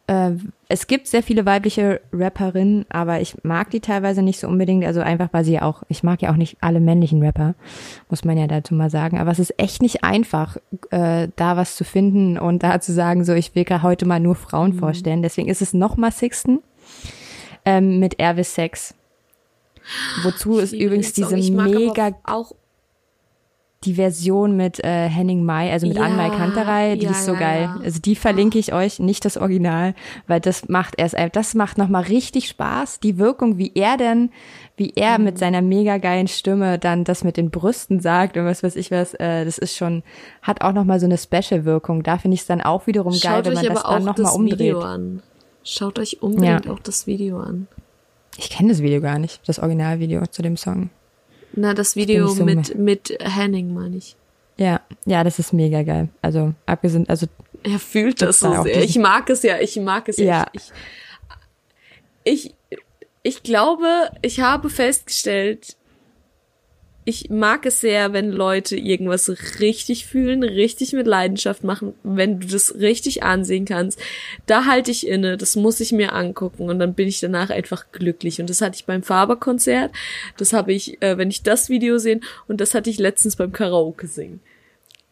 [0.06, 0.32] Äh,
[0.68, 4.84] es gibt sehr viele weibliche Rapperinnen, aber ich mag die teilweise nicht so unbedingt.
[4.84, 7.54] Also einfach, weil sie ja auch, ich mag ja auch nicht alle männlichen Rapper,
[8.08, 9.18] muss man ja dazu mal sagen.
[9.18, 10.56] Aber es ist echt nicht einfach,
[10.90, 14.20] äh, da was zu finden und da zu sagen, so ich will gar heute mal
[14.20, 14.78] nur Frauen mhm.
[14.78, 15.22] vorstellen.
[15.22, 16.60] Deswegen ist es nochmal Sixten
[17.64, 18.94] ähm, mit Ervis Sex.
[20.22, 22.52] Wozu ist übrigens diese mega auch
[23.86, 27.34] die Version mit äh, Henning Mai, also mit ja, Anmai Kanterei, die ja, ist so
[27.34, 27.70] ja, geil.
[27.82, 29.94] Also die verlinke ich euch, nicht das Original,
[30.26, 33.00] weil das macht erst, das macht nochmal richtig Spaß.
[33.00, 34.30] Die Wirkung, wie er denn,
[34.76, 35.24] wie er mhm.
[35.24, 38.90] mit seiner mega geilen Stimme dann das mit den Brüsten sagt und was weiß ich
[38.90, 40.02] was, äh, das ist schon,
[40.42, 42.02] hat auch nochmal so eine Special-Wirkung.
[42.02, 44.58] Da finde ich es dann auch wiederum Schaut geil, wenn man das dann nochmal umdreht.
[44.58, 45.22] Video an.
[45.62, 47.68] Schaut euch unbedingt auch das Video an.
[48.38, 50.90] Ich kenne das Video gar nicht, das Originalvideo zu dem Song.
[51.56, 54.14] Na, das Video so mit, mit Henning, meine ich.
[54.58, 56.08] Ja, ja, das ist mega geil.
[56.22, 57.26] Also, abgesehen, also.
[57.62, 58.82] Er fühlt das so sehr.
[58.82, 60.24] Ich mag es ja, ich mag es ja.
[60.24, 60.46] ja.
[60.52, 60.72] Ich,
[62.24, 62.54] ich,
[63.22, 65.76] ich glaube, ich habe festgestellt,
[67.08, 72.48] ich mag es sehr, wenn Leute irgendwas richtig fühlen, richtig mit Leidenschaft machen, wenn du
[72.48, 74.00] das richtig ansehen kannst.
[74.46, 77.92] Da halte ich inne, das muss ich mir angucken und dann bin ich danach einfach
[77.92, 78.40] glücklich.
[78.40, 79.92] Und das hatte ich beim Faber-Konzert,
[80.36, 83.52] das habe ich, äh, wenn ich das Video sehe, und das hatte ich letztens beim
[83.52, 84.40] Karaoke singen.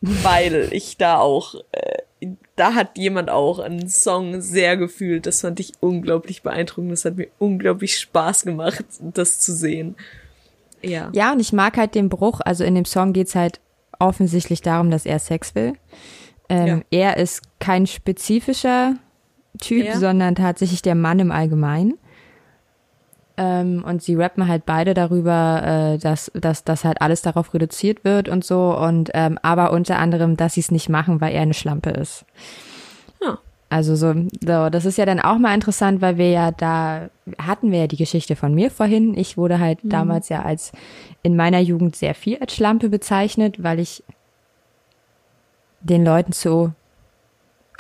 [0.01, 2.26] Weil ich da auch, äh,
[2.57, 5.26] da hat jemand auch einen Song sehr gefühlt.
[5.26, 6.90] Das fand ich unglaublich beeindruckend.
[6.90, 9.95] Das hat mir unglaublich Spaß gemacht, das zu sehen.
[10.89, 11.11] Ja.
[11.12, 12.41] Ja, und ich mag halt den Bruch.
[12.45, 13.61] Also in dem Song geht's halt
[13.99, 15.74] offensichtlich darum, dass er Sex will.
[16.49, 17.14] Ähm, ja.
[17.14, 18.97] Er ist kein spezifischer
[19.61, 19.99] Typ, ja.
[19.99, 21.95] sondern tatsächlich der Mann im Allgemeinen.
[23.37, 28.05] Ähm, und sie rappen halt beide darüber, äh, dass, dass, dass halt alles darauf reduziert
[28.05, 28.76] wird und so.
[28.76, 32.24] Und ähm, aber unter anderem, dass sie es nicht machen, weil er eine Schlampe ist.
[33.75, 37.11] Also so, so, das ist ja dann auch mal interessant, weil wir ja da
[37.43, 39.18] hatten wir ja die Geschichte von mir vorhin.
[39.18, 39.89] Ich wurde halt mhm.
[39.89, 40.70] damals ja als
[41.25, 44.05] in meiner Jugend sehr viel als Schlampe bezeichnet, weil ich
[45.81, 46.70] den Leuten so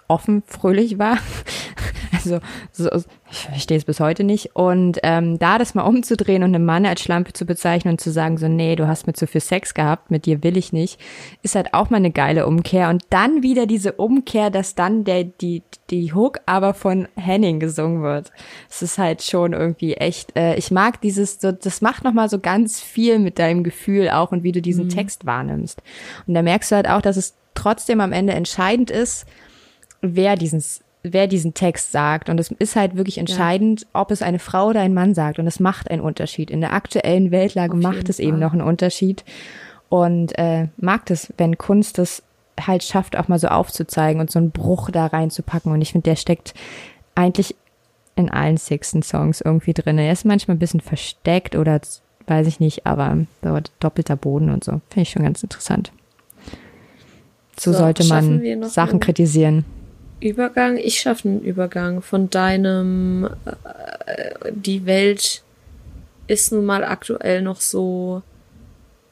[0.08, 1.18] offen fröhlich war.
[2.76, 2.90] Also so,
[3.30, 4.54] ich verstehe es bis heute nicht.
[4.54, 8.10] Und ähm, da das mal umzudrehen und einen Mann als Schlampe zu bezeichnen und zu
[8.10, 11.00] sagen, so, nee, du hast mir zu viel Sex gehabt, mit dir will ich nicht,
[11.42, 12.88] ist halt auch mal eine geile Umkehr.
[12.88, 18.02] Und dann wieder diese Umkehr, dass dann der, die, die Hook aber von Henning gesungen
[18.02, 18.32] wird.
[18.70, 22.38] Es ist halt schon irgendwie echt, äh, ich mag dieses, so, das macht nochmal so
[22.38, 24.90] ganz viel mit deinem Gefühl auch und wie du diesen mhm.
[24.90, 25.82] Text wahrnimmst.
[26.26, 29.26] Und da merkst du halt auch, dass es trotzdem am Ende entscheidend ist,
[30.00, 30.62] wer diesen
[31.04, 32.28] wer diesen Text sagt.
[32.28, 33.86] Und es ist halt wirklich entscheidend, ja.
[33.92, 35.38] ob es eine Frau oder ein Mann sagt.
[35.38, 36.50] Und es macht einen Unterschied.
[36.50, 38.26] In der aktuellen Weltlage Auf macht es Fall.
[38.26, 39.24] eben noch einen Unterschied.
[39.88, 42.22] Und äh, mag es, wenn Kunst das
[42.60, 45.70] halt schafft, auch mal so aufzuzeigen und so einen Bruch da reinzupacken.
[45.70, 46.54] Und ich finde, der steckt
[47.14, 47.54] eigentlich
[48.16, 49.98] in allen Sixten-Songs irgendwie drin.
[49.98, 51.80] Er ist manchmal ein bisschen versteckt oder
[52.26, 54.80] weiß ich nicht, aber so doppelter Boden und so.
[54.88, 55.92] Finde ich schon ganz interessant.
[57.58, 59.64] So, so sollte man Sachen kritisieren.
[60.20, 60.76] Übergang.
[60.76, 63.28] Ich schaffe einen Übergang von deinem,
[64.06, 65.42] äh, die Welt
[66.26, 68.22] ist nun mal aktuell noch so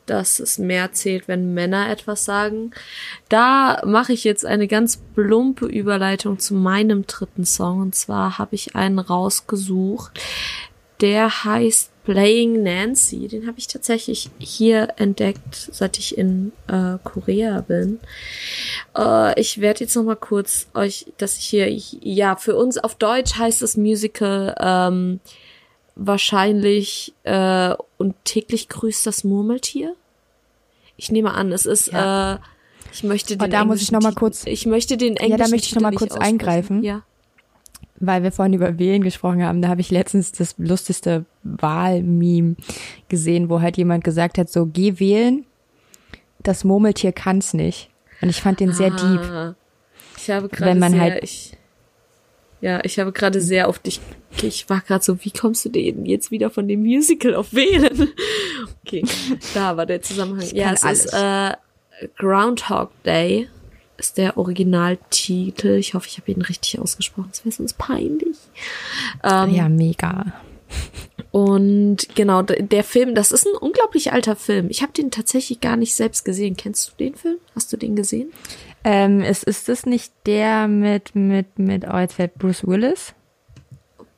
[0.06, 2.72] dass es mehr zählt, wenn Männer etwas sagen.
[3.28, 7.80] Da mache ich jetzt eine ganz plumpe Überleitung zu meinem dritten Song.
[7.80, 10.20] Und zwar habe ich einen rausgesucht,
[11.00, 13.28] der heißt Playing Nancy.
[13.28, 18.00] Den habe ich tatsächlich hier entdeckt, seit ich in äh, Korea bin.
[18.96, 22.96] Äh, ich werde jetzt noch mal kurz euch, dass ich hier, ja, für uns auf
[22.96, 25.20] Deutsch heißt das Musical ähm,
[25.94, 29.94] wahrscheinlich äh, und täglich grüßt das Murmeltier.
[30.96, 31.92] Ich nehme an, es ist.
[31.92, 32.34] Ja.
[32.34, 32.38] Äh,
[32.92, 33.46] ich möchte den.
[33.46, 34.44] Oh, da muss ich noch mal kurz.
[34.46, 35.30] Ich möchte den englischen.
[35.30, 36.82] Ja, da möchte ich noch mal kurz eingreifen.
[36.82, 37.02] Ja.
[38.04, 42.56] Weil wir vorhin über Wählen gesprochen haben, da habe ich letztens das lustigste Wahlmeme
[43.08, 45.46] gesehen, wo halt jemand gesagt hat, so geh wählen,
[46.42, 47.90] das Murmeltier kann's nicht.
[48.20, 49.56] Und ich fand den sehr ah, deep.
[50.18, 51.56] Ich habe gerade sehr, halt ich,
[52.60, 54.00] ja, ich habe gerade sehr auf dich,
[54.42, 58.08] ich war gerade so, wie kommst du denn jetzt wieder von dem Musical auf Wählen?
[58.84, 59.04] Okay,
[59.54, 60.48] da war der Zusammenhang.
[60.52, 61.04] Ja, es alles.
[61.04, 61.52] ist äh,
[62.18, 63.48] Groundhog Day
[64.02, 65.76] ist der Originaltitel.
[65.76, 67.28] Ich hoffe, ich habe ihn richtig ausgesprochen.
[67.30, 68.36] Das wäre sonst peinlich.
[69.22, 70.32] Ähm, ja, mega.
[71.30, 74.66] Und genau, der Film, das ist ein unglaublich alter Film.
[74.68, 76.56] Ich habe den tatsächlich gar nicht selbst gesehen.
[76.56, 77.38] Kennst du den Film?
[77.54, 78.32] Hast du den gesehen?
[78.84, 83.14] Ähm, ist, ist das nicht der mit, mit, mit, oh, jetzt fällt Bruce Willis?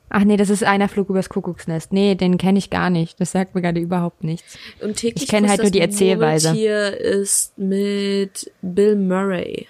[0.09, 1.91] Ach nee, das ist einer Flug übers Kuckucksnest.
[1.91, 3.19] Nee, den kenne ich gar nicht.
[3.19, 4.57] Das sagt mir gerade überhaupt nichts.
[4.81, 6.53] Und täglich ich kenne halt nur die Erzählweise.
[6.53, 9.67] Hier ist mit Bill Murray.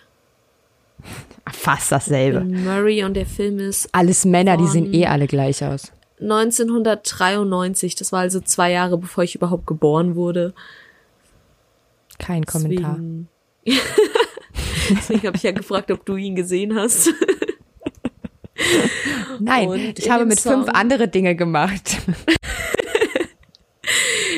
[1.52, 2.42] Fast dasselbe.
[2.42, 3.88] Murray und der Film ist.
[3.92, 5.92] Alles Männer, die sehen eh alle gleich aus.
[6.20, 10.54] 1993, das war also zwei Jahre bevor ich überhaupt geboren wurde.
[12.18, 12.98] Kein Kommentar.
[12.98, 13.30] Deswegen,
[14.90, 17.14] Deswegen habe ich ja gefragt, ob du ihn gesehen hast.
[19.40, 21.98] Nein, und ich habe mit Song, fünf andere Dinge gemacht.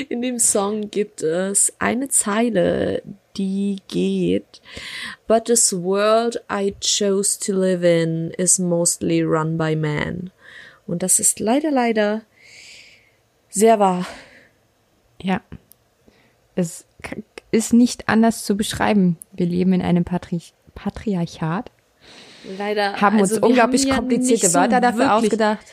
[0.09, 3.03] in dem Song gibt es eine Zeile,
[3.37, 4.61] die geht,
[5.27, 10.31] But this world I chose to live in is mostly run by men.
[10.85, 12.21] Und das ist leider, leider
[13.49, 14.05] sehr wahr.
[15.21, 15.41] Ja.
[16.55, 16.85] Es
[17.51, 19.17] ist nicht anders zu beschreiben.
[19.31, 20.41] Wir leben in einem Patri
[20.75, 21.71] Patriarchat.
[22.57, 23.01] Leider.
[23.01, 25.65] Haben also uns unglaublich haben ja komplizierte Wörter dafür wirklich, ausgedacht.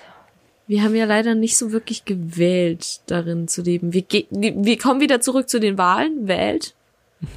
[0.66, 3.92] Wir haben ja leider nicht so wirklich gewählt, darin zu leben.
[3.92, 6.26] Wir, wir kommen wieder zurück zu den Wahlen.
[6.26, 6.74] Wählt.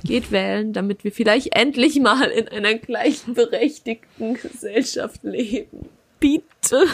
[0.03, 5.89] Geht wählen, damit wir vielleicht endlich mal in einer gleichberechtigten Gesellschaft leben.
[6.19, 6.85] Bitte.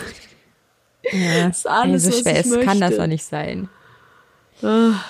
[1.12, 3.70] Ja, das ist alles, ey, so schwer, es kann das doch nicht sein.
[4.62, 5.04] Ah.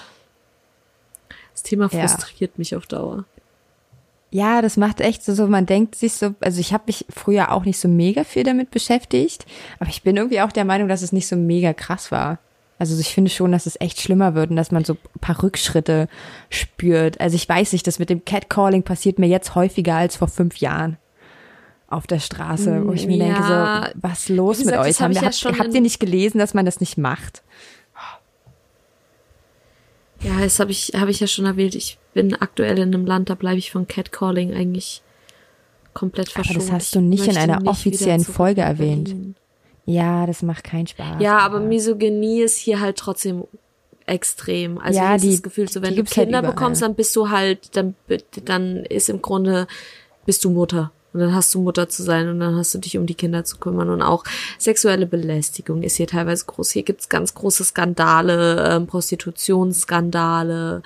[1.54, 2.58] Das Thema frustriert ja.
[2.58, 3.26] mich auf Dauer.
[4.32, 7.52] Ja, das macht echt so, so man denkt sich so, also ich habe mich früher
[7.52, 9.46] auch nicht so mega viel damit beschäftigt,
[9.80, 12.40] aber ich bin irgendwie auch der Meinung, dass es nicht so mega krass war.
[12.92, 15.42] Also ich finde schon, dass es echt schlimmer wird und dass man so ein paar
[15.42, 16.08] Rückschritte
[16.50, 17.20] spürt.
[17.22, 20.58] Also ich weiß nicht, das mit dem Catcalling passiert mir jetzt häufiger als vor fünf
[20.58, 20.98] Jahren
[21.88, 25.02] auf der Straße, wo ich mir ja, denke so, was los gesagt, mit euch?
[25.02, 27.44] Haben, hab, ja habt ihr nicht gelesen, dass man das nicht macht?
[30.22, 31.76] Ja, das habe ich, hab ich ja schon erwähnt.
[31.76, 35.02] Ich bin aktuell in einem Land, da bleibe ich von Catcalling eigentlich
[35.94, 36.58] komplett verschont.
[36.58, 39.36] Aber das hast du nicht in einer offiziellen Folge erwähnt.
[39.86, 41.22] Ja, das macht keinen Spaß.
[41.22, 43.44] Ja, aber Misogynie ist hier halt trotzdem
[44.06, 44.78] extrem.
[44.78, 47.76] Also ja, die, das Gefühl, so wenn du Kinder halt bekommst, dann bist du halt,
[47.76, 47.96] dann,
[48.46, 49.68] dann ist im Grunde,
[50.26, 50.92] bist du Mutter.
[51.14, 53.46] Und dann hast du Mutter zu sein und dann hast du dich um die Kinder
[53.46, 53.90] zu kümmern.
[53.90, 54.24] Und auch
[54.58, 56.72] sexuelle Belästigung ist hier teilweise groß.
[56.72, 60.82] Hier gibt's ganz große Skandale, äh, Prostitutionsskandale,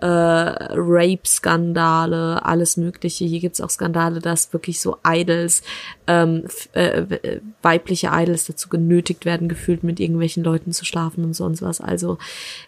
[0.00, 3.24] äh, Rape-Skandale, alles Mögliche.
[3.24, 5.62] Hier gibt's auch Skandale, dass wirklich so Idols,
[6.06, 11.62] ähm, äh, weibliche Idols dazu genötigt werden, gefühlt mit irgendwelchen Leuten zu schlafen und sonst
[11.62, 11.80] was.
[11.80, 12.18] Also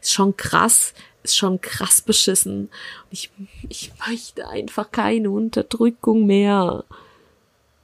[0.00, 0.92] ist schon krass
[1.26, 2.68] ist schon krass beschissen.
[3.10, 3.30] Ich,
[3.68, 6.84] ich möchte einfach keine Unterdrückung mehr.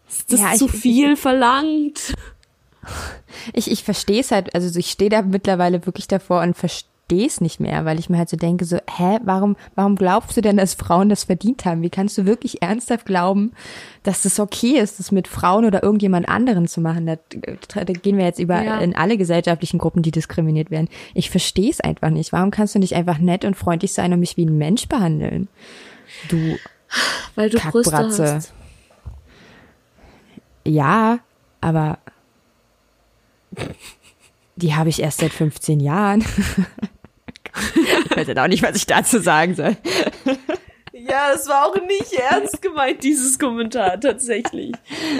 [0.09, 2.15] Ist das ja, zu ich, viel ich, verlangt?
[3.53, 7.41] Ich, ich verstehe es halt, also ich stehe da mittlerweile wirklich davor und verstehe es
[7.41, 10.57] nicht mehr, weil ich mir halt so denke, so, hä, warum, warum glaubst du denn,
[10.57, 11.83] dass Frauen das verdient haben?
[11.83, 13.53] Wie kannst du wirklich ernsthaft glauben,
[14.03, 17.07] dass das okay ist, das mit Frauen oder irgendjemand anderen zu machen?
[17.07, 17.17] Da,
[17.75, 18.79] da gehen wir jetzt über ja.
[18.79, 20.89] in alle gesellschaftlichen Gruppen, die diskriminiert werden.
[21.15, 22.33] Ich verstehe es einfach nicht.
[22.33, 25.49] Warum kannst du nicht einfach nett und freundlich sein und mich wie ein Mensch behandeln?
[26.29, 26.57] Du
[27.35, 28.53] Weil du Brüste hast.
[30.65, 31.19] Ja,
[31.61, 31.99] aber
[34.57, 36.25] die habe ich erst seit 15 Jahren.
[37.75, 39.77] ich weiß ja auch nicht, was ich dazu sagen soll.
[40.93, 44.73] Ja, das war auch nicht ernst gemeint, dieses Kommentar, tatsächlich.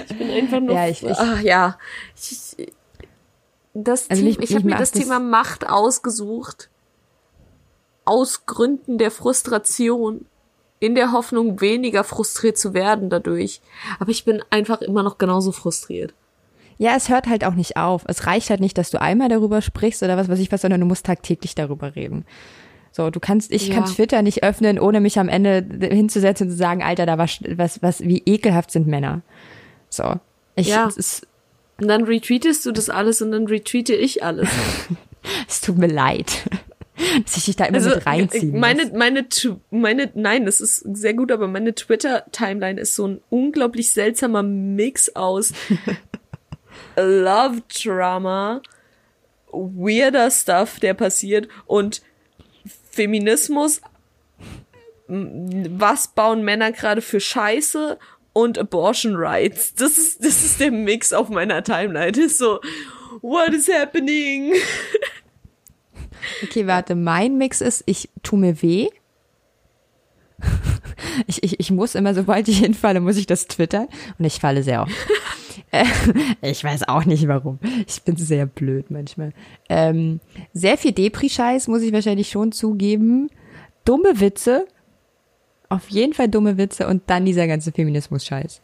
[0.07, 0.75] Ich bin einfach nur.
[0.75, 1.77] Ja, ich, ich, ach, ja.
[2.15, 2.55] Ich,
[3.73, 6.69] das also Thema, ich, ich habe mir das Thema Macht ausgesucht.
[8.05, 10.25] aus Gründen der Frustration
[10.79, 13.61] in der Hoffnung, weniger frustriert zu werden dadurch.
[13.99, 16.13] Aber ich bin einfach immer noch genauso frustriert.
[16.77, 18.03] Ja, es hört halt auch nicht auf.
[18.07, 20.81] Es reicht halt nicht, dass du einmal darüber sprichst oder was weiß ich was, sondern
[20.81, 22.25] du musst tagtäglich darüber reden.
[22.91, 23.75] So, du kannst, ich ja.
[23.75, 27.27] kann Twitter nicht öffnen, ohne mich am Ende hinzusetzen und zu sagen, Alter, da war
[27.55, 29.21] was, was, wie ekelhaft sind Männer.
[29.89, 30.15] So.
[30.55, 30.89] Ich, ja.
[30.95, 31.25] Es,
[31.81, 34.49] und dann retweetest du das alles und dann retweete ich alles.
[35.47, 36.43] es tut mir leid.
[37.25, 39.25] dass ich dich da immer also, mit reinziehen meine, meine,
[39.71, 45.15] meine, nein, das ist sehr gut, aber meine Twitter-Timeline ist so ein unglaublich seltsamer Mix
[45.15, 45.53] aus
[46.95, 48.61] Love Drama,
[49.51, 52.01] weirder Stuff, der passiert und
[52.91, 53.81] Feminismus,
[55.07, 57.97] was bauen Männer gerade für Scheiße
[58.33, 59.75] und Abortion Rights.
[59.75, 62.11] Das ist, das ist der Mix auf meiner Timeline.
[62.11, 62.59] Das ist so,
[63.21, 64.53] what is happening?
[66.43, 68.89] Okay, warte, mein Mix ist, ich tu mir weh.
[71.27, 73.87] Ich, ich, ich muss immer, sobald ich hinfalle, muss ich das twittern.
[74.17, 74.91] Und ich falle sehr oft.
[76.41, 77.59] Ich weiß auch nicht warum.
[77.87, 79.33] Ich bin sehr blöd manchmal.
[79.69, 80.19] Ähm,
[80.53, 83.29] sehr viel Depri-Scheiß muss ich wahrscheinlich schon zugeben.
[83.85, 84.65] Dumme Witze.
[85.69, 88.61] Auf jeden Fall dumme Witze und dann dieser ganze Feminismus-Scheiß.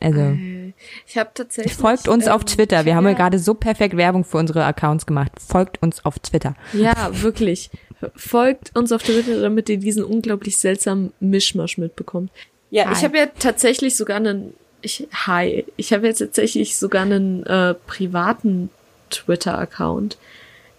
[0.00, 0.20] Also.
[0.20, 0.72] Äh,
[1.06, 1.74] ich habe tatsächlich.
[1.74, 2.84] Folgt uns ähm, auf Twitter.
[2.84, 5.32] Wir haben ja gerade so perfekt Werbung für unsere Accounts gemacht.
[5.40, 6.54] Folgt uns auf Twitter.
[6.72, 7.70] Ja, wirklich.
[8.16, 12.30] Folgt uns auf Twitter, damit ihr diesen unglaublich seltsamen Mischmasch mitbekommt.
[12.70, 12.92] Ja, Hi.
[12.92, 14.54] ich habe ja tatsächlich sogar einen.
[14.84, 18.70] Ich, hi, ich habe jetzt tatsächlich sogar einen äh, privaten
[19.10, 20.18] Twitter-Account,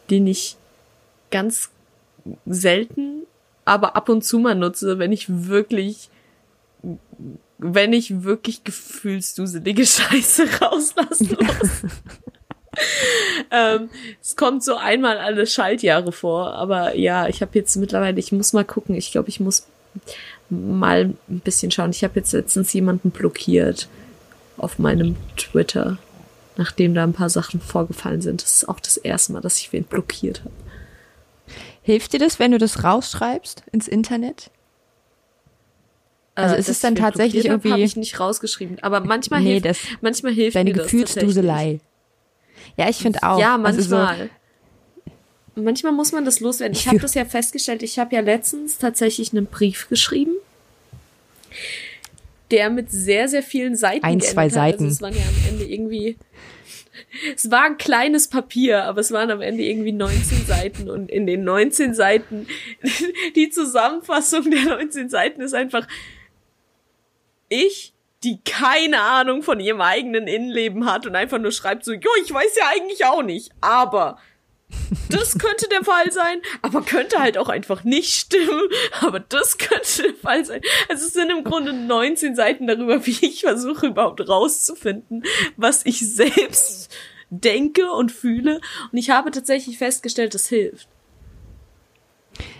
[0.09, 0.55] den ich
[1.31, 1.71] ganz
[2.45, 3.23] selten,
[3.65, 6.09] aber ab und zu mal nutze, wenn ich wirklich
[7.57, 11.69] wenn ich wirklich gefühlsduselige Scheiße rauslassen muss.
[13.51, 13.89] ähm,
[14.21, 18.53] es kommt so einmal alle Schaltjahre vor, aber ja, ich habe jetzt mittlerweile, ich muss
[18.53, 19.67] mal gucken, ich glaube, ich muss
[20.49, 21.91] mal ein bisschen schauen.
[21.91, 23.87] Ich habe jetzt letztens jemanden blockiert
[24.57, 25.97] auf meinem Twitter,
[26.57, 28.43] nachdem da ein paar Sachen vorgefallen sind.
[28.43, 30.51] Das ist auch das erste Mal, dass ich wen blockiert habe.
[31.81, 34.49] Hilft dir das, wenn du das rausschreibst ins Internet?
[36.35, 37.71] Also äh, ist es dann tatsächlich irgendwie.
[37.71, 41.79] Habe ich nicht rausgeschrieben, aber manchmal nee, hilft, das, manchmal hilft deine mir Gefühlsduselei.
[42.77, 43.39] Ja, ich finde auch.
[43.39, 44.07] Ja, manchmal.
[44.07, 44.29] Also so,
[45.55, 46.75] manchmal muss man das loswerden.
[46.75, 47.83] Ich habe das ja festgestellt.
[47.83, 50.33] Ich habe ja letztens tatsächlich einen Brief geschrieben,
[52.51, 54.83] der mit sehr sehr vielen Seiten ein zwei also Seiten.
[54.83, 56.17] Also es waren ja am Ende irgendwie
[57.35, 61.25] es war ein kleines Papier, aber es waren am Ende irgendwie 19 Seiten und in
[61.25, 62.47] den 19 Seiten,
[63.35, 65.87] die Zusammenfassung der 19 Seiten ist einfach,
[67.49, 67.93] ich,
[68.23, 72.33] die keine Ahnung von ihrem eigenen Innenleben hat und einfach nur schreibt so, jo, ich
[72.33, 74.17] weiß ja eigentlich auch nicht, aber
[75.09, 78.67] das könnte der Fall sein, aber könnte halt auch einfach nicht stimmen,
[79.01, 80.61] aber das könnte der Fall sein.
[80.89, 85.23] Also es sind im Grunde 19 Seiten darüber, wie ich versuche überhaupt rauszufinden,
[85.57, 86.91] was ich selbst
[87.29, 88.61] denke und fühle
[88.91, 90.87] und ich habe tatsächlich festgestellt, das hilft.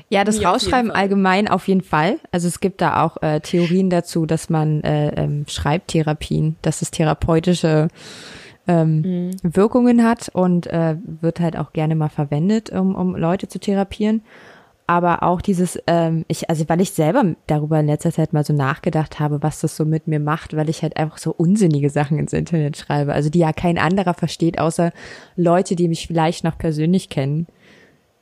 [0.10, 2.20] Ja, das Mir Rausschreiben auf allgemein auf jeden Fall.
[2.32, 6.92] Also es gibt da auch äh, Theorien dazu, dass man äh, ähm, Schreibtherapien, dass es
[6.92, 7.88] therapeutische
[8.68, 9.32] ähm, mhm.
[9.44, 14.22] Wirkungen hat und äh, wird halt auch gerne mal verwendet, um, um Leute zu therapieren.
[14.88, 18.54] Aber auch dieses, ähm, ich, also weil ich selber darüber in letzter Zeit mal so
[18.54, 22.20] nachgedacht habe, was das so mit mir macht, weil ich halt einfach so unsinnige Sachen
[22.20, 23.14] ins Internet schreibe.
[23.14, 24.92] Also die ja kein anderer versteht, außer
[25.36, 27.48] Leute, die mich vielleicht noch persönlich kennen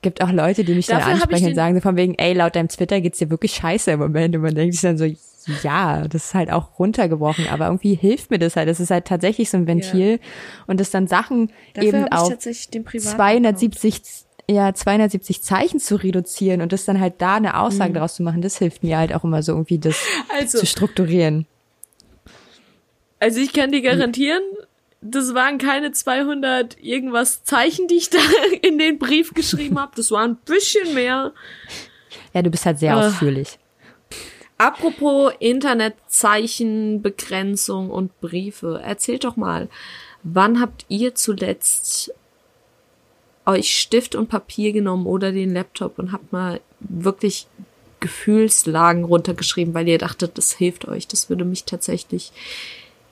[0.03, 2.55] gibt auch Leute, die mich Dafür dann ansprechen und sagen so von wegen, ey, laut
[2.55, 4.35] deinem Twitter geht's dir wirklich scheiße im Moment.
[4.35, 5.05] Und man denkt sich dann so,
[5.63, 8.69] ja, das ist halt auch runtergebrochen, aber irgendwie hilft mir das halt.
[8.69, 10.17] Das ist halt tatsächlich so ein Ventil ja.
[10.67, 14.01] und das dann Sachen Dafür eben auf 270
[14.49, 17.93] ja, 270 Zeichen zu reduzieren und das dann halt da eine Aussage mhm.
[17.95, 20.03] daraus zu machen, das hilft mir halt auch immer so irgendwie das
[20.37, 21.47] also, zu strukturieren.
[23.19, 24.43] Also ich kann dir garantieren,
[24.99, 28.19] das waren keine 200 irgendwas Zeichen, die ich da
[28.61, 29.93] in den Brief geschrieben habe.
[29.95, 31.31] Das war ein bisschen mehr.
[32.33, 32.95] Ja, du bist halt sehr äh.
[32.95, 33.59] ausführlich.
[34.57, 38.79] Apropos Internetzeichen, Begrenzung und Briefe.
[38.83, 39.69] Erzählt doch mal,
[40.23, 42.13] wann habt ihr zuletzt
[43.45, 47.47] euch Stift und Papier genommen oder den Laptop und habt mal wirklich
[47.99, 51.07] Gefühlslagen runtergeschrieben, weil ihr dachtet, das hilft euch.
[51.07, 52.31] Das würde mich tatsächlich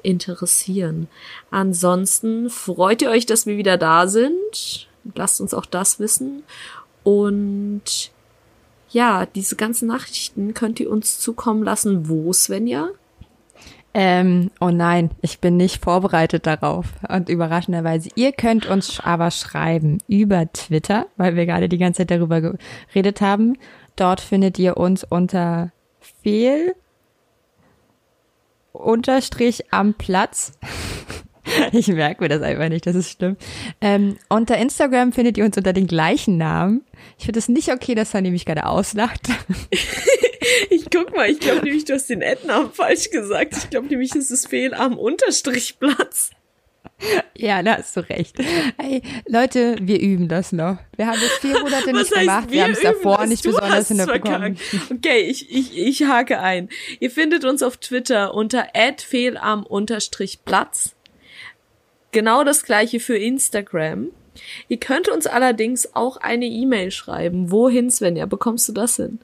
[0.03, 1.07] interessieren.
[1.49, 4.87] Ansonsten freut ihr euch, dass wir wieder da sind.
[5.15, 6.43] Lasst uns auch das wissen.
[7.03, 8.11] Und
[8.91, 12.09] ja, diese ganzen Nachrichten könnt ihr uns zukommen lassen.
[12.09, 12.89] Wo, Svenja?
[13.93, 16.87] Ähm, oh nein, ich bin nicht vorbereitet darauf.
[17.09, 22.11] Und überraschenderweise, ihr könnt uns aber schreiben über Twitter, weil wir gerade die ganze Zeit
[22.11, 23.57] darüber geredet haben.
[23.95, 25.71] Dort findet ihr uns unter
[26.23, 26.73] Fehl
[28.71, 30.53] unterstrich am Platz.
[31.73, 33.35] Ich merke mir das einfach nicht, das ist schlimm.
[33.81, 36.85] Ähm, unter Instagram findet ihr uns unter den gleichen Namen.
[37.17, 39.27] Ich finde es nicht okay, dass er nämlich gerade auslacht.
[40.69, 43.55] ich guck mal, ich glaube nämlich, du hast den Ad-Namen falsch gesagt.
[43.57, 46.31] Ich glaube nämlich, es ist Fehl am Unterstrichplatz.
[47.35, 48.37] Ja, da hast du recht.
[48.77, 50.77] Hey, Leute, wir üben das noch.
[50.95, 52.49] Wir haben es vier Monate nicht gemacht.
[52.49, 54.59] Wir, wir haben es davor nicht besonders hinbekommen.
[54.91, 56.69] Okay, ich, ich, ich hake ein.
[56.99, 60.95] Ihr findet uns auf Twitter unter @fehlam_platz.
[62.11, 64.09] Genau das gleiche für Instagram.
[64.67, 67.51] Ihr könnt uns allerdings auch eine E-Mail schreiben.
[67.51, 68.25] Wohin, Svenja?
[68.25, 69.19] Bekommst du das hin?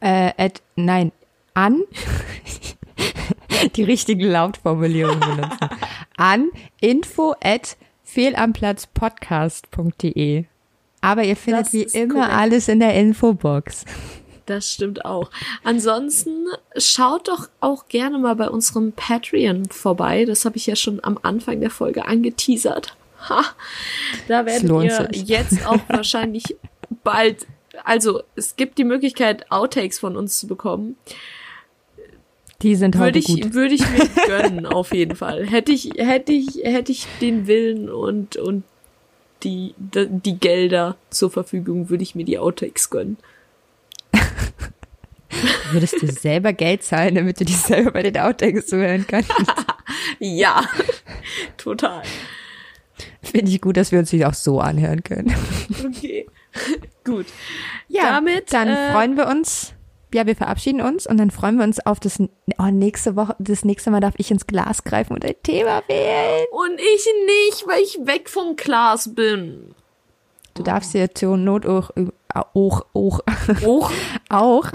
[0.00, 1.12] Äh, at, nein,
[1.54, 1.82] an.
[3.76, 5.68] Die richtige Lautformulierung benutzen.
[6.16, 10.44] An info at fehlamplatz.podcast.de.
[11.02, 12.32] Aber ihr findet das wie immer korrekt.
[12.32, 13.84] alles in der Infobox.
[14.46, 15.30] Das stimmt auch.
[15.62, 20.24] Ansonsten schaut doch auch gerne mal bei unserem Patreon vorbei.
[20.24, 22.96] Das habe ich ja schon am Anfang der Folge angeteasert.
[23.28, 23.44] Ha,
[24.28, 25.22] da werdet ihr sich.
[25.28, 26.56] jetzt auch wahrscheinlich
[27.04, 27.46] bald.
[27.84, 30.96] Also es gibt die Möglichkeit, Outtakes von uns zu bekommen.
[32.62, 33.54] Die sind heute würde ich, gut.
[33.54, 35.46] Würde ich mir gönnen, auf jeden Fall.
[35.46, 38.64] Hätte ich, hätte ich, hätte ich den Willen und, und
[39.42, 43.16] die, die Gelder zur Verfügung, würde ich mir die Outtakes gönnen.
[45.72, 49.32] Würdest du selber Geld zahlen, damit du dich selber bei den Outtakes zuhören kannst?
[50.18, 50.64] ja,
[51.56, 52.02] total.
[53.22, 55.34] Finde ich gut, dass wir uns die auch so anhören können.
[55.84, 56.26] Okay,
[57.04, 57.26] gut.
[57.88, 59.74] Ja, damit dann äh, freuen wir uns.
[60.12, 63.36] Ja, wir verabschieden uns und dann freuen wir uns auf das oh, nächste Woche.
[63.38, 66.46] Das nächste Mal darf ich ins Glas greifen und ein Thema wählen.
[66.50, 69.74] Und ich nicht, weil ich weg vom Glas bin.
[70.54, 71.90] Du darfst dir zur Not auch,
[72.28, 73.20] auch, auch,
[73.64, 73.92] auch,
[74.28, 74.72] auch,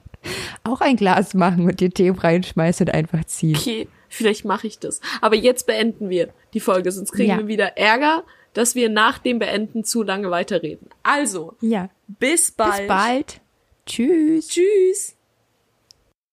[0.64, 3.56] auch ein Glas machen und dir Tee reinschmeißen und einfach ziehen.
[3.56, 5.00] Okay, vielleicht mache ich das.
[5.20, 7.38] Aber jetzt beenden wir die Folge, sonst kriegen ja.
[7.38, 10.88] wir wieder Ärger, dass wir nach dem Beenden zu lange weiterreden.
[11.02, 11.88] Also, ja.
[12.06, 12.78] bis bald.
[12.78, 13.40] Bis bald.
[13.86, 14.48] Tschüss.
[14.48, 15.16] Tschüss.